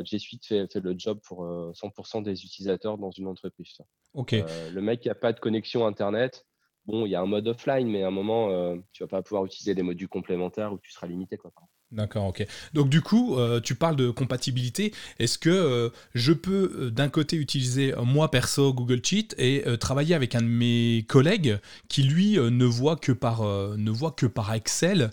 [0.04, 3.78] G Suite fait, fait, le job pour 100% des utilisateurs dans une entreprise.
[4.12, 4.32] Ok.
[4.32, 6.46] le mec qui a pas de connexion internet,
[6.84, 9.46] bon, il y a un mode offline, mais à un moment, tu vas pas pouvoir
[9.46, 11.38] utiliser des modules complémentaires où tu seras limité.
[11.38, 11.50] Quoi.
[11.92, 12.46] D'accord, ok.
[12.72, 14.94] Donc du coup, euh, tu parles de compatibilité.
[15.18, 20.14] Est-ce que euh, je peux euh, d'un côté utiliser moi perso Google Sheet et travailler
[20.14, 24.54] avec un de mes collègues qui lui ne voit que par ne voit que par
[24.54, 25.10] Excel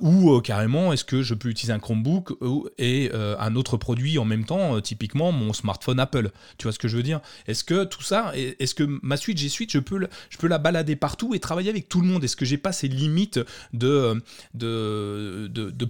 [0.00, 2.32] ou carrément est-ce que je peux utiliser un Chromebook
[2.78, 6.30] et un autre produit en même temps, typiquement mon smartphone Apple?
[6.56, 7.20] Tu vois ce que je veux dire?
[7.46, 11.34] Est-ce que tout ça, est-ce que ma suite G Suite, je peux la balader partout
[11.34, 12.24] et travailler avec tout le monde?
[12.24, 13.40] Est-ce que j'ai pas ces limites
[13.72, 14.20] de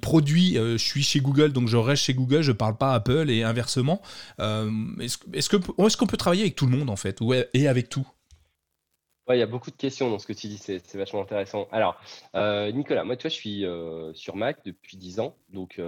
[0.01, 3.31] produit, euh, je suis chez Google, donc je reste chez Google, je parle pas Apple
[3.31, 4.03] et inversement.
[4.41, 7.21] Euh, est-ce qu'on peut travailler avec tout le monde en fait,
[7.55, 8.07] et avec tout?
[9.33, 11.69] Il y a beaucoup de questions dans ce que tu dis, c'est vachement intéressant.
[11.71, 12.01] Alors,
[12.35, 13.65] euh, Nicolas, moi, tu vois, je suis
[14.13, 15.81] sur Mac depuis 10 ans, donc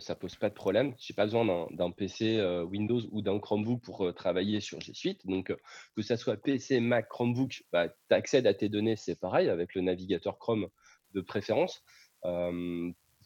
[0.00, 0.92] ça pose pas de problème.
[1.00, 5.26] Je n'ai pas besoin d'un PC Windows ou d'un Chromebook pour travailler sur G Suite.
[5.26, 5.50] Donc,
[5.96, 9.74] que ça soit PC, Mac, Chromebook, bah, tu accèdes à tes données, c'est pareil, avec
[9.74, 10.68] le navigateur Chrome
[11.14, 11.82] de préférence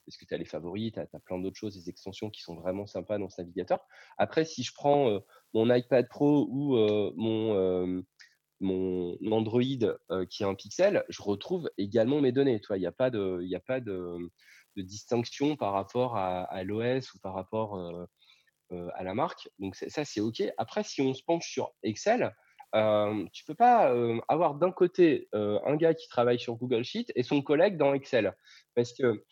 [0.05, 2.55] parce que tu as les favoris, tu as, plein d'autres choses, des extensions qui sont
[2.57, 3.81] vraiment sympas dans ce navigateur.
[4.19, 5.21] Après, si je prends euh,
[5.53, 8.03] mon iPad Pro ou euh, mon, euh,
[8.61, 9.62] mon Android
[10.31, 12.61] qui est un pixel, je retrouve également mes données.
[12.71, 14.31] Il n'y a pas, de, y a pas de,
[14.77, 17.79] distinction par rapport à, l'OS ou par rapport
[18.71, 19.49] à la marque.
[19.59, 20.43] Donc ça, c'est OK.
[20.57, 22.35] Après, si on se penche sur Excel,
[22.75, 23.95] euh, tu peux pas
[24.29, 28.35] avoir d'un côté un gars qui travaille sur Google Sheet et son collègue dans Excel.
[28.75, 29.23] Parce que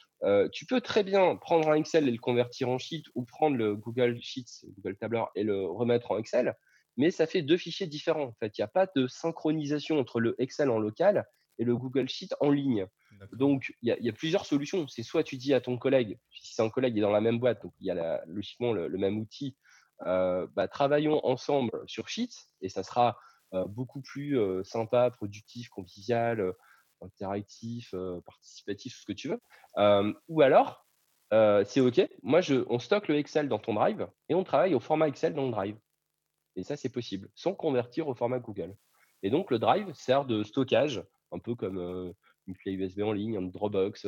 [0.53, 3.75] tu peux très bien prendre un Excel et le convertir en Sheet ou prendre le
[3.77, 6.55] Google Sheets, Google Tableur et le remettre en Excel,
[6.97, 8.29] mais ça fait deux fichiers différents.
[8.29, 11.27] En fait, il n'y a pas de synchronisation entre le Excel en local
[11.59, 12.87] et le Google Sheet en ligne.
[13.33, 14.89] Donc, il y, a plusieurs solutions.
[14.89, 17.21] C'est soit tu dis à ton collègue, si c'est un collègue qui est dans la
[17.21, 19.57] même boîte, donc il y a logiquement le, même outil,
[20.01, 23.17] bah, travaillons ensemble sur Sheets et ça sera
[23.69, 26.53] beaucoup plus sympa, productif, convivial
[27.03, 29.41] interactif, participatif, ce que tu veux.
[30.29, 30.87] ou alors,
[31.31, 34.81] c'est OK, moi, je, on stocke le Excel dans ton Drive et on travaille au
[34.81, 35.79] format Excel dans le Drive.
[36.57, 38.77] Et ça, c'est possible, sans convertir au format Google.
[39.23, 42.15] Et donc, le Drive sert de stockage, un peu comme
[42.47, 44.07] une clé USB en ligne, un Dropbox,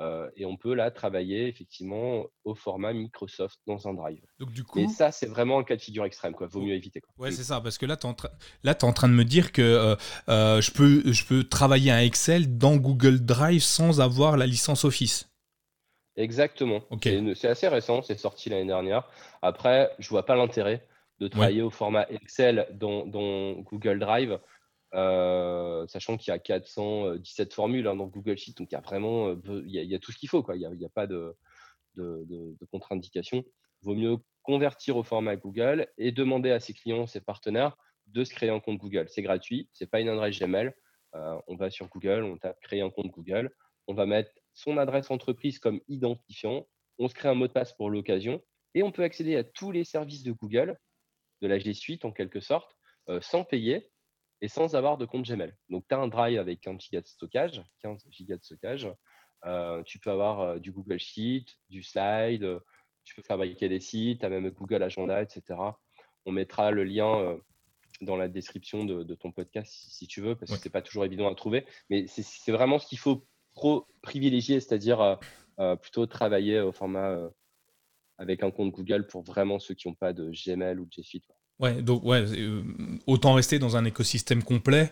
[0.00, 4.22] euh, et on peut là travailler effectivement au format Microsoft dans un drive.
[4.38, 4.78] Donc, du coup...
[4.78, 6.32] Et ça, c'est vraiment un cas de figure extrême.
[6.32, 6.46] Quoi.
[6.46, 7.02] Vaut mieux éviter.
[7.02, 7.12] Quoi.
[7.18, 7.60] Ouais, c'est ça.
[7.60, 9.96] Parce que là, tu es, es, en train de me dire que euh,
[10.30, 14.86] euh, je, peux, je peux travailler un Excel dans Google Drive sans avoir la licence
[14.86, 15.28] Office.
[16.16, 16.80] Exactement.
[17.34, 18.00] C'est assez récent.
[18.00, 19.06] C'est sorti l'année dernière.
[19.42, 20.86] Après, je vois pas l'intérêt
[21.18, 24.38] de travailler au format Excel dans, dans Google Drive
[24.92, 28.80] euh, sachant qu'il y a 417 formules hein, dans Google Sheet, donc il y a
[28.80, 30.42] vraiment euh, il y a, tout ce qu'il faut.
[30.42, 30.56] Quoi.
[30.56, 31.36] Il n'y a, pas de,
[32.70, 33.44] contre-indication.
[33.82, 37.76] Vaut mieux convertir au format Google et demander à ses clients, ses partenaires,
[38.08, 39.06] de se créer un compte Google.
[39.08, 40.74] C'est gratuit, c'est pas une adresse Gmail.
[41.14, 43.50] Euh, on va sur Google, on tape créer un compte Google,
[43.86, 47.72] on va mettre son adresse entreprise comme identifiant, on se crée un mot de passe
[47.72, 48.40] pour l'occasion
[48.74, 50.78] et on peut accéder à tous les services de Google,
[51.42, 52.76] de la G Suite en quelque sorte,
[53.20, 53.90] sans payer
[54.40, 55.54] et sans avoir de compte Gmail.
[55.68, 58.90] Donc, tu as un drive avec 15 gigas de stockage, 15 gigas de stockage.
[59.46, 62.60] Euh, tu peux avoir euh, du Google Sheet, du Slide, euh,
[63.04, 65.58] tu peux fabriquer des sites, tu as même Google Agenda, etc.
[66.26, 67.38] On mettra le lien
[68.02, 71.04] dans la description de, ton podcast si, tu veux, parce que ce n'est pas toujours
[71.04, 71.66] évident à trouver.
[71.88, 73.26] Mais c'est vraiment ce qu'il faut
[74.02, 75.18] privilégier, c'est-à-dire
[75.80, 77.18] plutôt travailler au format
[78.18, 81.02] avec un compte Google pour vraiment ceux qui n'ont pas de Gmail ou de G
[81.02, 81.24] Suite.
[81.60, 82.24] Ouais, donc ouais,
[83.06, 84.90] autant rester dans un écosystème complet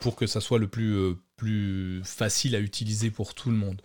[0.00, 3.82] pour que ça soit le plus, plus facile à utiliser pour tout le monde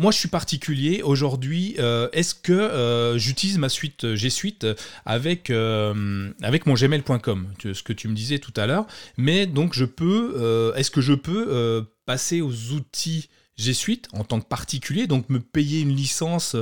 [0.00, 1.02] moi, je suis particulier.
[1.02, 4.66] Aujourd'hui, euh, est-ce que euh, j'utilise ma suite euh, G Suite
[5.04, 8.86] avec, avec mon gmail.com, ce que tu me disais tout à l'heure.
[9.16, 13.28] Mais donc, je peux, est-ce que je peux passer aux outils
[13.60, 16.56] G Suite en tant que particulier, donc me payer une licence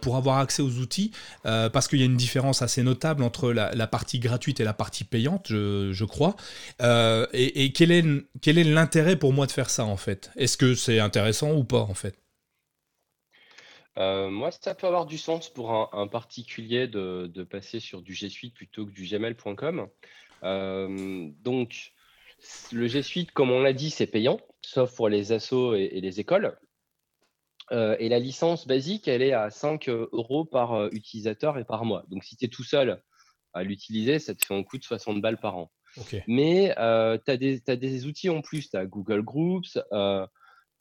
[0.00, 1.10] pour avoir accès aux outils,
[1.42, 5.04] parce qu'il y a une différence assez notable entre la, partie gratuite et la partie
[5.04, 6.36] payante, je, crois.
[6.80, 8.04] et, et quel est,
[8.40, 10.30] quel est l'intérêt pour moi de faire ça, en fait?
[10.36, 12.16] Est-ce que c'est intéressant ou pas, en fait?
[13.96, 18.28] Euh, moi, ça peut avoir du sens pour un, particulier de, passer sur du G
[18.28, 19.88] Suite plutôt que du gmail.com.
[20.42, 21.92] Euh, donc,
[22.72, 26.20] le G Suite, comme on l'a dit, c'est payant, sauf pour les assos et, les
[26.20, 26.56] écoles.
[27.72, 32.04] Euh, et la licence basique, elle est à 5 euros par utilisateur et par mois.
[32.08, 33.02] Donc, si tu es tout seul
[33.52, 35.70] à l'utiliser, ça te fait un coût de 60 balles par an.
[36.26, 38.70] Mais tu as, des outils en plus.
[38.70, 39.78] Tu as Google Groups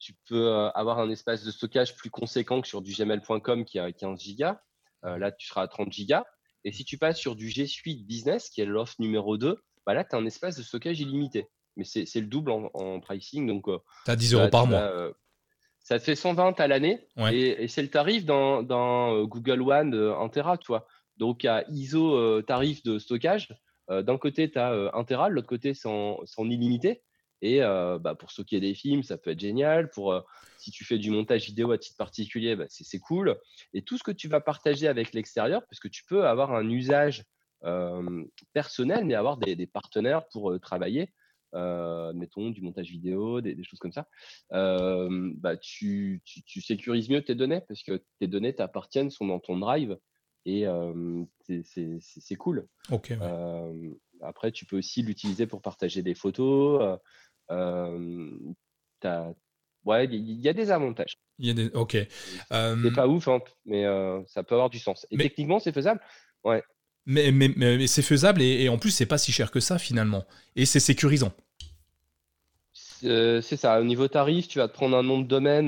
[0.03, 3.79] tu peux euh, avoir un espace de stockage plus conséquent que sur du gmail.com qui
[3.79, 4.59] a 15 gigas.
[5.05, 6.25] Euh, là, tu seras à 30 gigas.
[6.65, 9.93] Et si tu passes sur du G Suite Business, qui est l'offre numéro 2, bah
[9.93, 11.47] là, tu as un espace de stockage illimité.
[11.75, 13.47] Mais c'est le double en, pricing.
[13.47, 15.13] Donc, euh, tu as 10 euros par mois.
[15.79, 17.07] ça te fait 120 à l'année.
[17.31, 20.87] Et, c'est le tarif dans, Google One 1 Tera, toi.
[21.17, 23.53] Donc, à ISO tarif de stockage,
[23.89, 27.01] d'un côté, tu as 1 Tera, de l'autre côté, c'est en, illimité.
[27.41, 29.89] Et bah, pour stocker des films, ça peut être génial.
[29.89, 30.23] Pour
[30.57, 33.37] si tu fais du montage vidéo à titre particulier, bah, c'est cool.
[33.73, 36.69] Et tout ce que tu vas partager avec l'extérieur, parce que tu peux avoir un
[36.69, 37.25] usage
[38.53, 41.09] personnel, mais avoir des, partenaires pour travailler.
[41.53, 44.07] Mettons du montage vidéo, des, choses comme ça,
[44.49, 49.97] bah, tu, sécurises mieux tes données parce que tes données t'appartiennent, sont dans ton drive
[50.45, 50.65] et
[51.45, 52.67] c'est cool.
[54.21, 56.99] après, tu peux aussi l'utiliser pour partager des photos.
[57.51, 58.37] Euh,
[59.85, 61.17] ouais, il y, a des avantages.
[61.39, 61.69] Il y a des...
[61.73, 61.97] Ok.
[62.49, 65.05] C'est pas ouf, hein, mais euh, ça peut avoir du sens.
[65.11, 66.01] Et techniquement, c'est faisable.
[66.43, 66.63] Ouais.
[67.05, 70.25] Mais, mais, mais, c'est faisable et, en plus, c'est pas si cher que ça finalement.
[70.55, 71.33] Et c'est sécurisant.
[73.01, 73.81] C'est ça.
[73.81, 75.67] Au niveau tarif, tu vas te prendre un nom de domaine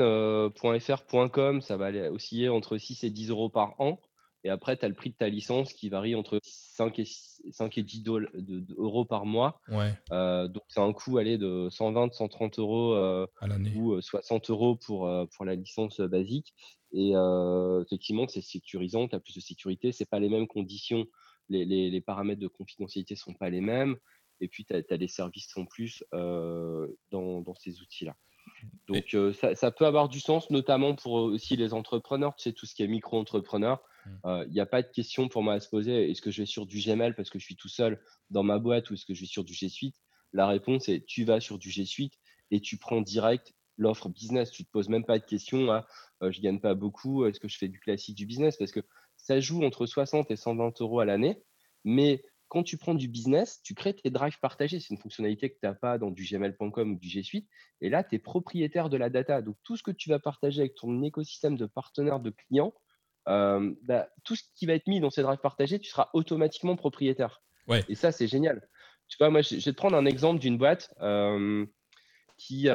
[0.80, 4.00] .fr.com, ça va aller osciller entre 6 et 10 euros par an.
[4.46, 7.06] Et après, tu as le prix de ta licence qui varie entre 5 et,
[7.50, 8.04] 5 et 10
[8.78, 9.60] euros par mois.
[9.70, 9.92] Ouais.
[10.12, 13.26] Euh, donc, c'est un coût aller de 120, 130 euros euh,
[13.76, 16.54] ou 60 euh, euros pour, pour la licence basique.
[16.94, 17.14] Et
[17.82, 19.92] effectivement, c'est sécurisant, tu as plus de sécurité.
[19.92, 21.08] Ce pas les mêmes conditions.
[21.50, 23.96] Les, les, les paramètres de confidentialité ne sont pas les mêmes.
[24.42, 28.16] Et puis, tu as, des services en plus dans, dans ces outils-là.
[28.88, 32.76] Donc, ça, peut avoir du sens, notamment pour aussi les entrepreneurs, tu sais, tout ce
[32.76, 33.82] qui est micro-entrepreneur.
[34.06, 34.46] Il mmh.
[34.52, 36.12] n'y a pas de question pour moi à se poser.
[36.12, 38.60] Est-ce que je vais sur du Gmail parce que je suis tout seul dans ma
[38.60, 39.96] boîte ou est-ce que je vais sur du G Suite?
[40.32, 42.14] La réponse est tu vas sur du G Suite
[42.52, 44.52] et tu prends direct l'offre business.
[44.52, 45.88] Tu ne te poses même pas de question à
[46.22, 48.58] je je gagne pas beaucoup, est-ce que je fais du classique du business?
[48.58, 48.82] Parce que
[49.26, 51.42] ça joue entre 60 et 120 euros à l'année.
[51.84, 54.80] Mais quand tu prends du business, tu crées tes drives partagés.
[54.80, 57.50] C'est une fonctionnalité que tu n'as pas dans du gmail.com ou du G Suite.
[57.82, 59.42] Et là, tu es propriétaire de la data.
[59.42, 62.76] Donc, tout ce que tu vas partager avec ton écosystème de partenaires, de clients,
[63.26, 67.42] bah, tout ce qui va être mis dans ces drives partagés, tu seras automatiquement propriétaire.
[67.68, 67.84] Ouais.
[67.90, 68.62] Et ça, c'est génial.
[69.08, 70.94] Tu vois, moi, je vais te prendre un exemple d'une boîte
[72.38, 72.68] qui,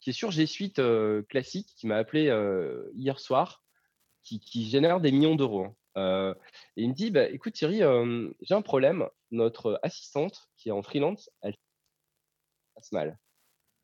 [0.00, 0.82] qui est sur G Suite
[1.28, 2.24] classique, qui m'a appelé
[2.96, 3.62] hier soir,
[4.24, 5.66] qui, qui, génère des millions d'euros.
[5.96, 6.34] Hein.
[6.76, 7.82] et il me dit, bah, écoute Thierry,
[8.40, 9.08] j'ai un problème.
[9.30, 11.54] Notre assistante qui est en freelance, elle
[12.74, 13.18] passe mal.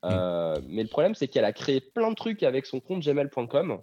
[0.03, 0.63] Mmh.
[0.69, 3.83] mais le problème, c'est qu'elle a créé plein de trucs avec son compte gmail.com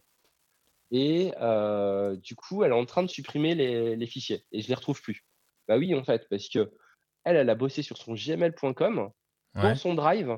[0.91, 4.73] et euh, du coup, elle est en train de supprimer les, fichiers et je les
[4.73, 5.25] retrouve plus.
[5.67, 6.71] Bah oui, en fait, parce que
[7.23, 9.09] elle, elle a bossé sur son gmail.com,
[9.55, 10.37] dans son drive,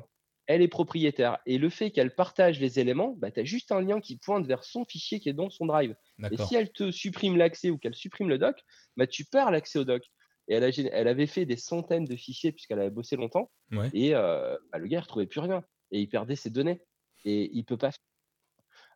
[0.50, 1.38] elle est propriétaire.
[1.46, 4.44] Et le fait qu'elle partage les éléments, bah, tu as juste un lien qui pointe
[4.48, 5.94] vers son fichier qui est dans son drive.
[6.28, 8.56] Et si elle te supprime l'accès ou qu'elle supprime le doc,
[8.96, 10.02] bah, tu perds l'accès au doc.
[10.48, 13.52] Et elle, a, elle, avait fait des centaines de fichiers puisqu'elle avait bossé longtemps.
[13.94, 15.62] Et euh, bah, le gars ne retrouvait plus rien.
[15.92, 16.80] Et il perdait ses données.
[17.24, 17.92] Et il peut pas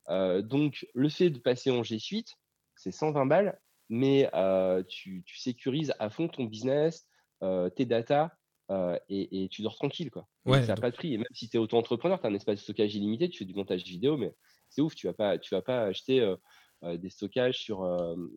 [0.08, 2.34] donc, le fait de passer en G Suite,
[2.74, 4.28] c'est 120 balles, mais
[4.88, 7.06] tu, sécurises à fond ton business,
[7.76, 7.84] tes
[8.70, 10.10] datas, et, tu dors tranquille.
[10.10, 10.26] Quoi.
[10.46, 11.14] ça n'a pas de prix.
[11.14, 13.44] Et même si tu es auto-entrepreneur, tu as un espace de stockage illimité, tu fais
[13.44, 14.34] du montage vidéo, mais
[14.68, 16.34] c'est ouf, tu ne vas, pas, vas pas acheter
[16.82, 17.86] des stockages sur,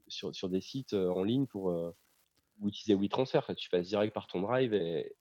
[0.07, 1.73] sur, des sites en ligne pour
[2.65, 3.41] utiliser WeTransfer.
[3.55, 5.13] Tu passes direct par ton drive et,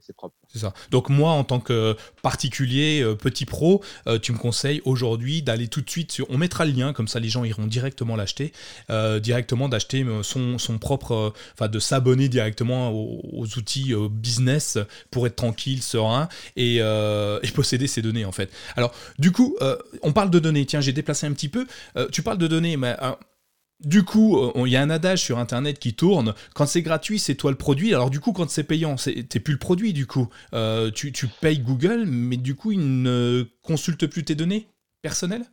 [0.00, 0.34] c'est propre.
[0.48, 0.74] C'est ça.
[0.90, 3.80] Donc moi, en tant que particulier, petit pro,
[4.20, 6.28] tu me conseilles aujourd'hui d'aller tout de suite sur...
[6.30, 8.52] On mettra le lien, comme ça les gens iront directement l'acheter,
[9.20, 11.32] directement d'acheter son, propre...
[11.52, 14.78] Enfin, de s'abonner directement aux, outils business
[15.12, 18.50] pour être tranquille, serein et, et, posséder ces données en fait.
[18.74, 19.56] Alors, du coup,
[20.02, 20.66] on parle de données.
[20.66, 21.68] Tiens, j'ai déplacé un petit peu.
[22.10, 22.96] tu parles de données, mais
[23.84, 26.34] du coup, il y a un adage sur Internet qui tourne.
[26.54, 27.94] Quand c'est gratuit, c'est toi le produit.
[27.94, 29.92] Alors du coup, quand c'est payant, t'es plus le produit.
[29.92, 34.68] Du coup, euh, tu, payes Google, mais du coup, il ne consulte plus tes données
[35.02, 35.44] personnelles?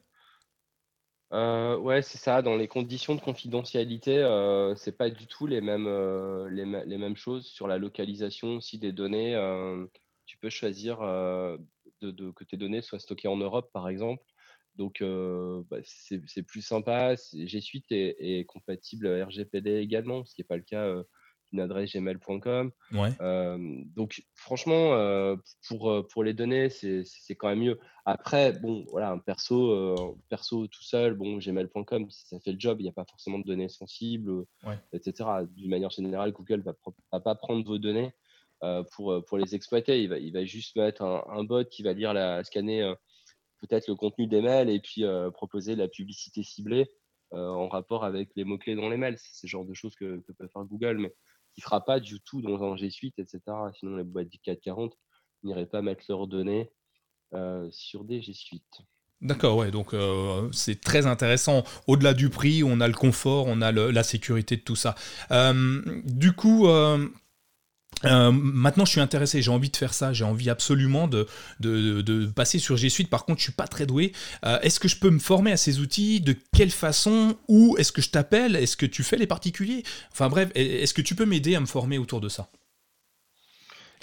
[1.31, 2.41] Euh, ouais, c'est ça.
[2.41, 7.67] Dans les conditions de confidentialité, euh, c'est pas du tout les mêmes, euh, choses sur
[7.67, 9.33] la localisation aussi des données.
[10.25, 14.23] tu peux choisir que tes données soient stockées en Europe, par exemple.
[14.79, 15.03] Donc,
[15.69, 17.13] bah, c'est plus sympa.
[17.33, 20.95] G Suite est, compatible RGPD également, ce qui n'est pas le cas
[21.51, 22.71] d'une adresse gmail.com.
[23.97, 25.35] donc, franchement,
[25.67, 27.79] pour, pour les données, c'est quand même mieux.
[28.05, 32.79] Après, bon, voilà, un perso, perso tout seul, bon, gmail.com, si ça fait le job,
[32.79, 34.45] il n'y a pas forcément de données sensibles,
[34.93, 35.29] etc.
[35.57, 36.71] D'une manière générale, Google ne
[37.11, 38.13] va, pas prendre vos données.
[38.95, 41.91] pour, pour les exploiter, il va, il va juste mettre un, un bot qui va
[41.91, 42.93] lire la, scanner
[43.59, 46.89] peut-être le contenu des mails et puis euh, proposer la publicité ciblée
[47.33, 49.17] euh, en rapport avec les mots-clés dans les mails.
[49.17, 51.13] C'est ce genre de choses que, peut faire Google, mais
[51.53, 53.41] qui ne fera pas du tout dans un G Suite, etc.
[53.77, 54.93] Sinon, les boîtes du 440
[55.43, 56.71] n'iraient pas mettre leurs données
[57.33, 58.81] euh, sur des G Suite.
[59.21, 59.93] D'accord, ouais, donc
[60.53, 61.65] c'est très intéressant.
[61.87, 64.95] Au-delà du prix, on a le confort, on a la sécurité de tout ça.
[66.05, 66.67] du coup,
[68.03, 71.27] maintenant, je suis intéressé, j'ai envie de faire ça, j'ai envie absolument de,
[72.35, 73.09] passer sur G Suite.
[73.09, 74.13] Par contre, je suis pas très doué.
[74.45, 76.21] Euh, est-ce que je peux me former à ces outils?
[76.21, 77.37] De quelle façon?
[77.47, 78.55] Où est-ce que je t'appelle?
[78.55, 79.83] Est-ce que tu fais les particuliers?
[80.11, 82.49] Enfin bref, est-ce que tu peux m'aider à me former autour de ça?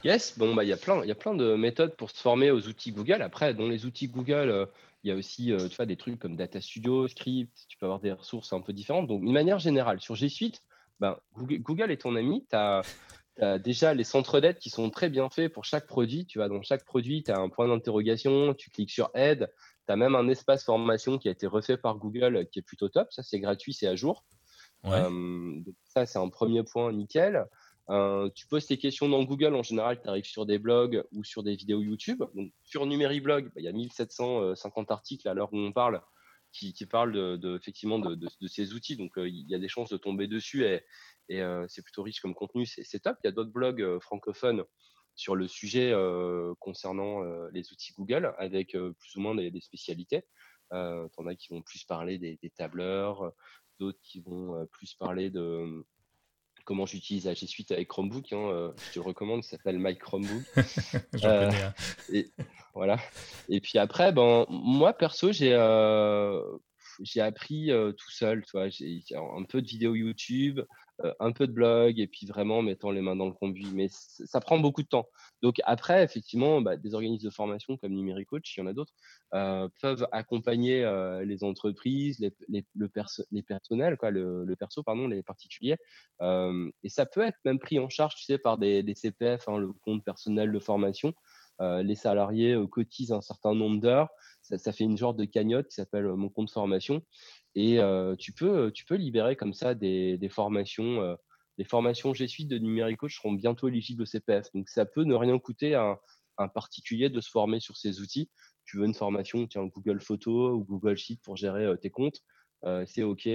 [0.04, 2.50] Yes, bon, bah, il y, a plein, y a plein de méthodes pour se former
[2.50, 3.22] aux outils Google.
[3.22, 4.66] Après, dans les outils Google, euh,
[5.02, 8.00] il y a aussi tu vois, des trucs comme Data Studio, Script, tu peux avoir
[8.00, 9.06] des ressources un peu différentes.
[9.06, 10.62] Donc, d'une manière générale, sur G Suite,
[11.00, 12.44] ben, Google, est ton ami.
[12.52, 12.82] As
[13.44, 16.26] as déjà les centres d'aide qui sont très bien faits pour chaque produit.
[16.26, 19.52] Tu vois, dans chaque produit, tu as un point d'interrogation, tu cliques sur aide,
[19.86, 22.88] tu as même un espace formation qui a été refait par Google qui est plutôt
[22.88, 23.12] top.
[23.12, 24.24] Ça, c'est gratuit, c'est à jour.
[24.84, 27.46] Euh, ça, c'est un premier point nickel.
[27.88, 31.22] Euh, tu poses tes questions dans Google, en général, tu arrives sur des blogs ou
[31.22, 32.22] sur des vidéos YouTube.
[32.34, 36.00] Donc, sur Numériblog, bah, il y a 1750 articles à l'heure où on parle
[36.52, 38.18] qui, parlent de, effectivement de,
[38.48, 38.96] ces outils.
[38.96, 40.82] Donc, euh, il y a des chances de tomber dessus et,
[41.28, 43.16] et c'est plutôt riche comme contenu, c'est top.
[43.22, 44.64] Il y a d'autres blogs francophones
[45.14, 45.92] sur le sujet
[46.60, 47.22] concernant
[47.52, 50.24] les outils Google avec plus ou moins des, spécialités.
[50.72, 53.32] Euh, T'en as qui vont plus parler des, tableurs,
[53.78, 55.84] d'autres qui vont plus parler de
[56.64, 58.32] comment j'utilise G Suite avec Chromebook.
[58.32, 60.44] Hein, je te le recommande, ça s'appelle My Chromebook.
[61.24, 61.50] euh,
[62.12, 62.30] et,
[62.74, 62.98] voilà.
[63.48, 65.54] Et puis après, ben, moi perso, j'ai
[67.02, 68.44] j'ai appris tout seul.
[68.44, 70.60] Tu vois, un peu de vidéos YouTube,
[71.20, 73.68] un peu de blog, et puis vraiment mettant les mains dans le conduit.
[73.74, 75.06] Mais ça prend beaucoup de temps.
[75.42, 78.94] Donc après, effectivement, bah, des organismes de formation comme Numéricoach, il y en a d'autres,
[79.80, 80.84] peuvent accompagner
[81.24, 82.90] les entreprises, les, le
[83.30, 85.76] les personnels, le, perso, pardon, les particuliers.
[86.20, 89.58] et ça peut être même pris en charge, tu sais, par des, des CPF, hein,
[89.58, 91.12] le compte personnel de formation.
[91.60, 94.08] Euh, les salariés euh, cotisent un certain nombre d'heures.
[94.42, 97.02] Ça, fait une genre de cagnotte qui s'appelle euh, mon compte formation.
[97.54, 97.78] Et
[98.18, 101.16] tu, peux, tu peux libérer comme ça des, formations.
[101.56, 104.52] les formations G Suite de Numérico seront bientôt éligibles au CPF.
[104.52, 105.98] Donc ça peut ne rien coûter à
[106.36, 108.28] un, particulier de se former sur ces outils.
[108.66, 112.20] Tu veux une formation, tiens, Google Photo ou Google Sheet pour gérer tes comptes.
[112.84, 113.26] c'est OK,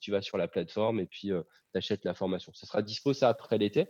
[0.00, 2.52] tu vas sur la plateforme et puis tu achètes la formation.
[2.54, 3.86] Ça sera dispo ça après l'été.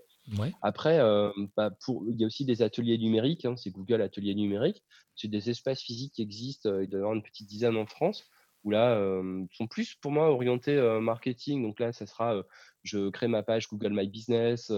[0.62, 1.70] Après, euh, bah,
[2.06, 4.82] il y a aussi des ateliers numériques, hein, c'est Google Atelier numérique.
[5.14, 7.86] C'est des espaces physiques qui existent, euh, il doit y avoir une petite dizaine en
[7.86, 8.28] France,
[8.64, 11.62] où là, euh, sont plus pour moi orientés marketing.
[11.62, 12.42] Donc là, ça sera,
[12.82, 14.72] je crée ma page Google My Business,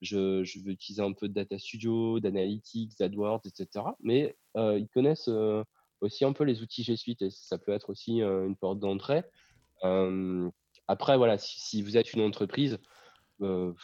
[0.00, 3.86] je, je, veux utiliser un peu de Data Studio, d'Analytics, d'AdWords, etc.
[4.00, 5.30] Mais ils connaissent
[6.00, 9.22] aussi un peu les outils G Suite et ça peut être aussi une porte d'entrée.
[10.88, 12.78] après, voilà, si, vous êtes une entreprise, euh,
[13.40, 13.74] il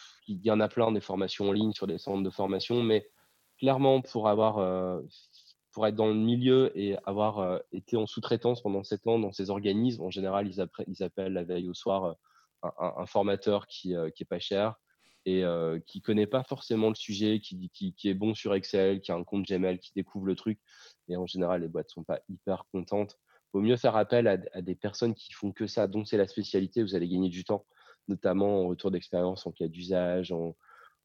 [0.45, 3.09] y en a plein des formations en ligne sur des centres de formation, mais
[3.59, 5.01] clairement, pour avoir euh,
[5.73, 9.33] pour être dans le milieu et avoir euh, été en sous-traitance pendant sept ans dans
[9.33, 12.17] ces organismes, en général, ils, appellent la veille au soir
[12.63, 14.75] un, formateur qui, qui est pas cher
[15.27, 15.43] et
[15.87, 19.13] qui qui connaît pas forcément le sujet, qui, qui, qui, est bon sur Excel, qui
[19.13, 20.59] a un compte Gmail, qui découvre le truc.
[21.09, 23.19] Et en général, les boîtes sont pas hyper contentes.
[23.53, 26.27] Vaut mieux faire appel à, à des personnes qui font que ça, dont c'est la
[26.27, 27.67] spécialité, vous allez gagner du temps
[28.11, 30.55] notamment en retour d'expérience en cas d'usage, en,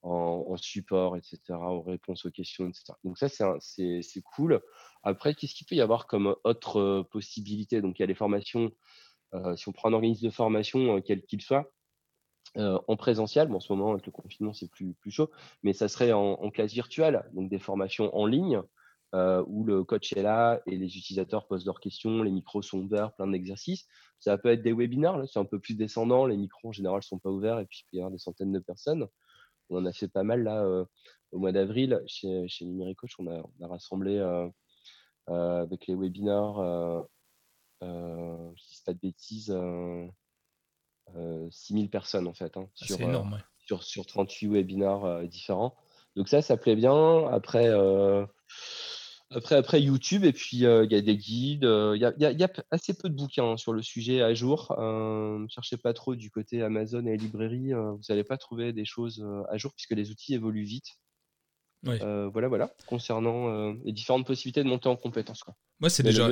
[0.02, 2.94] en, support, etc., aux réponses aux questions, etc.
[3.04, 3.28] Donc ça,
[3.60, 4.62] c'est cool.
[5.04, 7.82] Après, qu'est-ce qu'il peut y avoir comme autre possibilité?
[7.82, 8.72] Donc il y a les formations,
[9.56, 11.72] si on prend un organisme de formation, quel qu'il soit,
[12.56, 15.30] en présentiel, bon, en ce moment avec le confinement c'est plus, plus chaud,
[15.64, 18.62] mais ça serait en, en, classe virtuelle, donc des formations en ligne
[19.48, 23.14] où le coach est là et les utilisateurs posent leurs questions, les micros sont ouverts,
[23.14, 23.86] plein d'exercices.
[24.20, 27.20] Ça peut être des webinaires, c'est un peu plus descendant, les micros en général sont
[27.20, 29.08] pas ouverts et puis il peut y avoir des centaines de personnes.
[29.70, 30.86] On en a fait pas mal là
[31.32, 34.20] au mois d'avril chez, chez Numéricoach, on a, on a rassemblé
[35.28, 36.60] avec les webinaires,
[37.84, 39.56] euh, je pas de bêtises,
[41.52, 45.76] 6000 personnes en fait hein, ah, sur, énorme, sur, sur 38 webinaires différents.
[46.16, 47.28] Donc ça, ça plaît bien.
[47.28, 47.70] Après,
[49.32, 51.64] après, après YouTube, et puis il y a des guides.
[51.64, 54.74] Il y, a, assez peu de bouquins hein, sur le sujet à jour.
[54.78, 57.74] ne cherchez pas trop du côté Amazon et librairie.
[57.74, 60.88] vous n'allez pas trouver des choses à jour puisque les outils évoluent vite.
[61.84, 65.44] voilà, voilà, concernant les différentes possibilités de monter en compétences.
[65.44, 65.56] Quoi.
[65.80, 66.30] Moi, c'est déjà.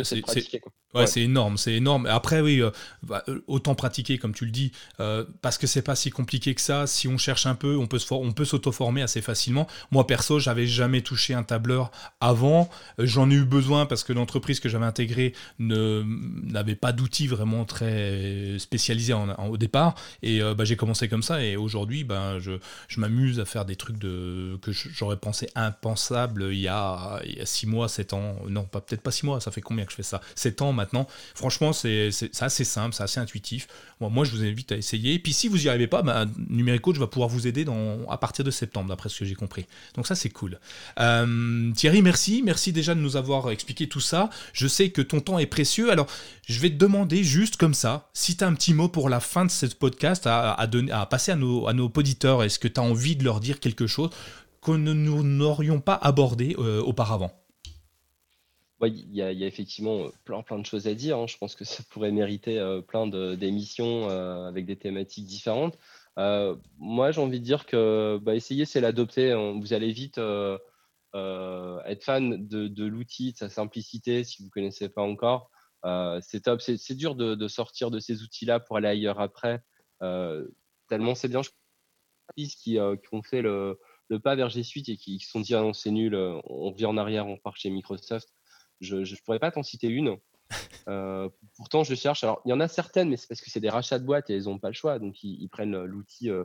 [0.93, 2.05] Ouais, c'est énorme, c'est énorme.
[2.05, 2.69] Après, oui, euh,
[3.01, 6.53] bah, euh, autant pratiquer, comme tu le dis, euh, parce que c'est pas si compliqué
[6.53, 6.85] que ça.
[6.85, 9.67] Si on cherche un peu, on peut, on peut s'auto-former assez facilement.
[9.89, 11.89] Moi, perso, j'avais jamais touché un tableur
[12.19, 12.69] avant.
[12.99, 18.57] J'en ai eu besoin parce que l'entreprise que j'avais intégrée n'avait pas d'outils vraiment très
[18.59, 19.15] spécialisés
[19.49, 19.95] au départ.
[20.21, 21.43] Et bah, j'ai commencé comme ça.
[21.43, 22.51] Et aujourd'hui, ben, je,
[22.87, 27.37] je m'amuse à faire des trucs de, que j'aurais pensé impensables il y, a, il
[27.37, 28.35] y a six mois, sept ans.
[28.47, 30.21] Non, pas peut-être pas six mois, ça fait combien que je fais ça?
[30.35, 31.07] 7 ans maintenant.
[31.35, 32.09] Franchement, c'est
[32.39, 33.67] assez simple, c'est assez intuitif.
[33.99, 35.13] Moi, je vous invite à essayer.
[35.13, 37.65] Et puis, si vous n'y arrivez pas, bah, Numérico, je va pouvoir vous aider
[38.09, 39.65] à partir de septembre, d'après ce que j'ai compris.
[39.95, 40.59] Donc, ça, c'est cool.
[40.99, 42.41] Euh, Thierry, merci.
[42.43, 44.29] Merci déjà de nous avoir expliqué tout ça.
[44.51, 45.91] Je sais que ton temps est précieux.
[45.91, 46.07] Alors,
[46.47, 49.19] je vais te demander juste comme ça, si tu as un petit mot pour la
[49.19, 50.67] fin de ce podcast à,
[51.09, 53.87] passer à nos, à nos auditeurs, est-ce que tu as envie de leur dire quelque
[53.87, 54.09] chose
[54.61, 57.42] que nous n'aurions pas abordé euh, auparavant?
[58.87, 61.17] Il y, a, effectivement plein, plein de choses à dire.
[61.17, 61.27] Hein.
[61.27, 65.77] Je pense que ça pourrait mériter plein d'émissions avec des thématiques différentes.
[66.17, 69.33] moi, j'ai envie de dire que bah, essayer, c'est l'adopter.
[69.59, 70.17] Vous allez vite
[71.15, 75.51] être fan de, l'outil, de sa simplicité, si vous ne connaissez pas encore.
[76.21, 76.61] c'est top.
[76.61, 79.61] C'est dur de, sortir de ces outils-là pour aller ailleurs après.
[80.89, 81.41] tellement c'est bien.
[81.41, 81.49] Je
[82.35, 83.77] qui, qui ont fait le,
[84.23, 86.97] pas vers G Suite et qui se sont dit ah c'est nul, on revient en
[86.97, 88.29] arrière, on part chez Microsoft.
[88.83, 90.17] Je ne pourrais pas t'en citer une.
[90.89, 92.25] Euh, pourtant, je cherche.
[92.25, 94.29] Alors, il y en a certaines, mais c'est parce que c'est des rachats de boîtes
[94.29, 94.99] et ils n'ont pas le choix.
[94.99, 96.43] Donc, ils, prennent l'outil euh,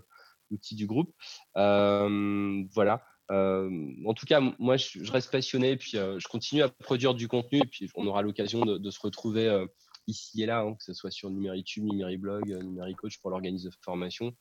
[0.52, 1.12] l'outil du groupe.
[1.56, 3.02] Euh, voilà.
[3.28, 5.76] en tout cas, moi, je, reste passionné.
[5.76, 7.58] Puis, je continue à produire du contenu.
[7.58, 9.66] Et puis, on aura l'occasion de, se retrouver
[10.06, 14.36] ici et là, hein, que ce soit sur Numéritum, Numériblog, Numéricoach pour l'organisme de formation.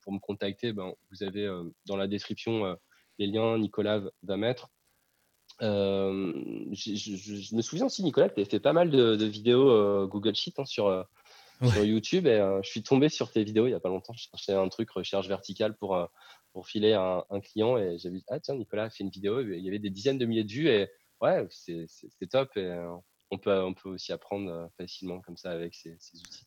[0.00, 1.48] pour me contacter, ben, vous avez
[1.86, 2.76] dans la description
[3.20, 3.56] les liens.
[3.56, 4.68] Nicolas va mettre.
[5.60, 6.32] Euh,
[6.72, 10.54] je, me souviens aussi, Nicolas, tu avais fait pas mal de, vidéos euh, Google Sheet
[10.58, 11.02] hein, sur, euh,
[11.62, 14.14] sur, YouTube et je suis tombé sur tes vidéos il n'y a pas longtemps.
[14.14, 15.98] Je cherchais un truc recherche verticale pour,
[16.52, 19.40] pour filer un, un client et j'ai vu, ah tiens, Nicolas a fait une vidéo,
[19.40, 20.88] il y avait des dizaines de milliers de vues et
[21.20, 22.84] ouais, c'est top et
[23.30, 26.46] on peut, on peut aussi apprendre facilement comme ça avec ces, ces outils.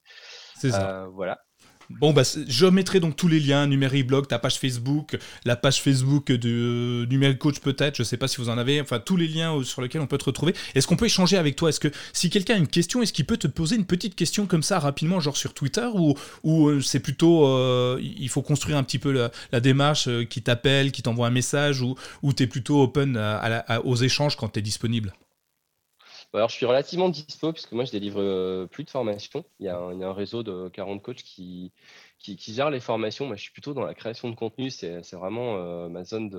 [0.55, 1.07] C'est ça.
[1.11, 1.41] voilà.
[1.89, 3.67] Bon, bah, je mettrai donc tous les liens,
[4.05, 8.37] Blog, ta page Facebook, la page Facebook de Numérique Coach peut-être, je sais pas si
[8.37, 10.53] vous en avez, enfin tous les liens sur lesquels on peut te retrouver.
[10.73, 11.69] Est-ce qu'on peut échanger avec toi?
[11.69, 14.45] Est-ce que si quelqu'un a une question, est-ce qu'il peut te poser une petite question
[14.45, 18.83] comme ça rapidement, genre sur Twitter, ou, euh, c'est plutôt, euh, il faut construire un
[18.83, 19.11] petit peu
[19.51, 23.19] la, démarche, euh, qui t'appelle, qui t'envoie un message, ou, ou tu plutôt open
[23.83, 25.13] aux échanges quand tu es disponible?
[26.35, 29.45] Alors, je suis relativement dispo puisque moi, je délivre euh, plus de formations.
[29.59, 31.71] Il y, a un, réseau de 40 coachs qui,
[32.19, 33.25] qui, gèrent les formations.
[33.25, 34.69] Moi, je suis plutôt dans la création de contenu.
[34.69, 36.29] C'est vraiment euh, ma zone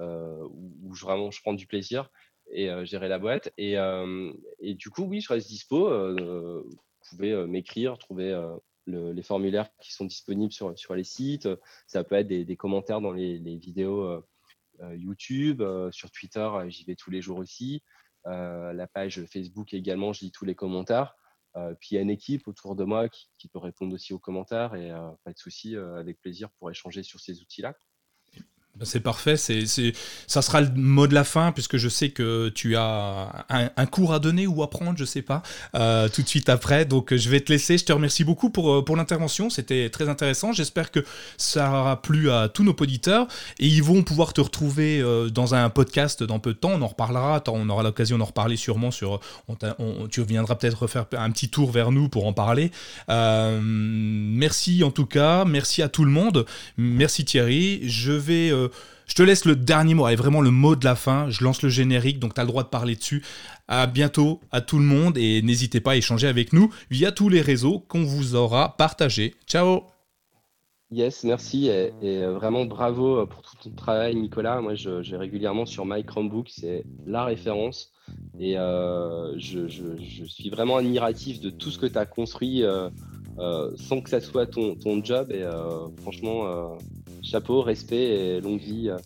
[0.00, 2.10] euh, où, je, vraiment, je prends du plaisir
[2.50, 3.52] et gérer la boîte.
[3.58, 3.76] Et,
[4.74, 5.88] du coup, oui, je reste dispo.
[5.88, 6.76] vous
[7.10, 8.40] pouvez m'écrire, trouver
[8.86, 11.48] les formulaires qui sont disponibles sur, les sites.
[11.88, 14.22] Ça peut être des, commentaires dans les vidéos
[14.92, 15.62] YouTube.
[15.90, 17.82] sur Twitter, j'y vais tous les jours aussi.
[18.26, 21.14] Euh, la page Facebook également, je lis tous les commentaires.
[21.56, 24.18] Euh, puis il y a une équipe autour de moi qui, peut répondre aussi aux
[24.18, 27.74] commentaires et euh, pas de souci, avec plaisir pour échanger sur ces outils-là.
[28.82, 29.64] C'est parfait, c'est,
[30.26, 34.12] ça sera le mot de la fin puisque je sais que tu as un, cours
[34.12, 35.42] à donner ou à prendre, je sais pas,
[35.74, 36.84] euh, tout de suite après.
[36.84, 37.78] Donc je vais te laisser.
[37.78, 40.52] Je te remercie beaucoup pour, euh, pour l'intervention, c'était très intéressant.
[40.52, 41.00] J'espère que
[41.38, 43.26] ça aura plu à tous nos auditeurs
[43.58, 46.72] et ils vont pouvoir te retrouver euh, dans un podcast dans peu de temps.
[46.74, 49.20] On en reparlera, on aura l'occasion d'en reparler sûrement sur.
[50.10, 52.70] tu reviendras peut-être refaire un petit tour vers nous pour en parler.
[53.08, 56.44] merci en tout cas, merci à tout le monde,
[56.76, 57.80] merci Thierry.
[57.88, 58.52] Je vais
[59.06, 61.30] je te laisse le dernier mot, et vraiment le mot de la fin.
[61.30, 63.22] Je lance le générique, donc tu as le droit de parler dessus.
[63.68, 67.28] À bientôt à tout le monde et n'hésitez pas à échanger avec nous via tous
[67.28, 69.34] les réseaux qu'on vous aura partagés.
[69.46, 69.82] Ciao
[70.92, 74.60] Yes, merci et, euh, vraiment bravo euh, pour tout ton travail, Nicolas.
[74.60, 77.92] Moi, j'ai régulièrement sur My Chromebook, c'est la référence
[78.38, 79.66] et euh, je,
[80.28, 82.62] suis vraiment admiratif de tout ce que tu as construit
[83.76, 85.44] sans que ça soit ton job et
[86.02, 86.78] franchement,
[87.26, 88.98] chapeau, respect et longue vie à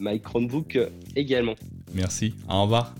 [0.00, 0.78] My Chromebook
[1.14, 1.54] également.
[1.94, 2.94] Merci, au revoir.